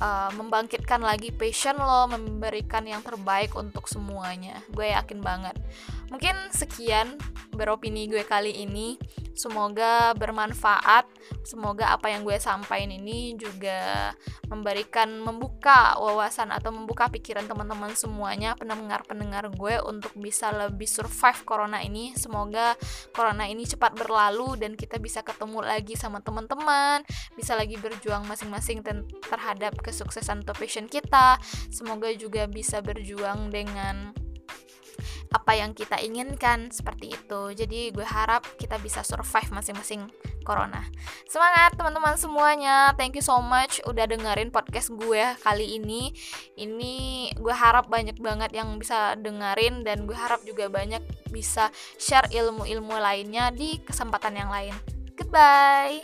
uh, 0.00 0.30
membangkitkan 0.34 1.02
lagi 1.02 1.34
passion 1.34 1.76
lo 1.76 2.06
memberikan 2.08 2.86
yang 2.86 3.02
terbaik 3.02 3.52
untuk 3.58 3.90
semuanya. 3.90 4.62
Gue 4.72 4.94
yakin 4.94 5.20
banget. 5.20 5.56
Mungkin 6.08 6.52
sekian 6.54 7.20
beropini 7.52 8.08
gue 8.08 8.24
kali 8.24 8.64
ini. 8.64 8.96
Semoga 9.38 10.18
bermanfaat. 10.18 11.06
Semoga 11.46 11.94
apa 11.94 12.10
yang 12.10 12.26
gue 12.26 12.34
sampaikan 12.42 12.90
ini 12.90 13.38
juga 13.38 14.10
memberikan 14.50 15.22
membuka 15.22 15.94
wawasan 16.00 16.50
atau 16.50 16.74
membuka 16.74 17.06
pikiran 17.06 17.46
teman-teman 17.46 17.94
semuanya 17.94 18.58
pendengar-pendengar 18.58 19.52
gue 19.54 19.78
untuk 19.86 20.10
bisa 20.18 20.50
lebih 20.50 20.90
survive 20.90 21.46
corona 21.46 21.84
ini. 21.86 22.18
Semoga 22.18 22.74
corona 23.14 23.46
ini 23.46 23.62
cepat 23.62 23.94
berlalu 23.94 24.58
dan 24.58 24.74
kita 24.74 24.98
bisa 24.98 25.22
ketemu 25.22 25.62
lagi 25.62 25.94
sama 26.18 26.26
teman-teman. 26.26 27.06
Bisa 27.38 27.54
lagi 27.54 27.78
berjuang 27.78 28.26
masing-masing 28.26 28.82
terhadap 29.22 29.78
kesuksesan 29.78 30.42
atau 30.42 30.58
passion 30.58 30.90
kita. 30.90 31.38
Semoga 31.70 32.10
juga 32.18 32.50
bisa 32.50 32.82
berjuang 32.82 33.54
dengan 33.54 34.10
apa 35.28 35.52
yang 35.54 35.76
kita 35.76 36.00
inginkan 36.02 36.72
seperti 36.74 37.14
itu. 37.14 37.52
Jadi 37.54 37.94
gue 37.94 38.02
harap 38.02 38.42
kita 38.58 38.80
bisa 38.82 39.04
survive 39.06 39.52
masing-masing 39.54 40.08
corona. 40.42 40.80
Semangat 41.28 41.76
teman-teman 41.76 42.16
semuanya. 42.16 42.96
Thank 42.96 43.20
you 43.20 43.22
so 43.22 43.38
much 43.38 43.78
udah 43.84 44.08
dengerin 44.08 44.48
podcast 44.48 44.90
gue 44.90 45.22
kali 45.44 45.78
ini. 45.78 46.10
Ini 46.56 46.94
gue 47.36 47.54
harap 47.54 47.92
banyak 47.92 48.16
banget 48.18 48.56
yang 48.56 48.80
bisa 48.80 49.14
dengerin 49.20 49.84
dan 49.84 50.08
gue 50.08 50.16
harap 50.16 50.40
juga 50.48 50.72
banyak 50.72 51.04
bisa 51.28 51.68
share 52.00 52.26
ilmu-ilmu 52.32 52.96
lainnya 52.96 53.52
di 53.52 53.78
kesempatan 53.84 54.32
yang 54.32 54.48
lain 54.48 54.97
Goodbye. 55.18 56.00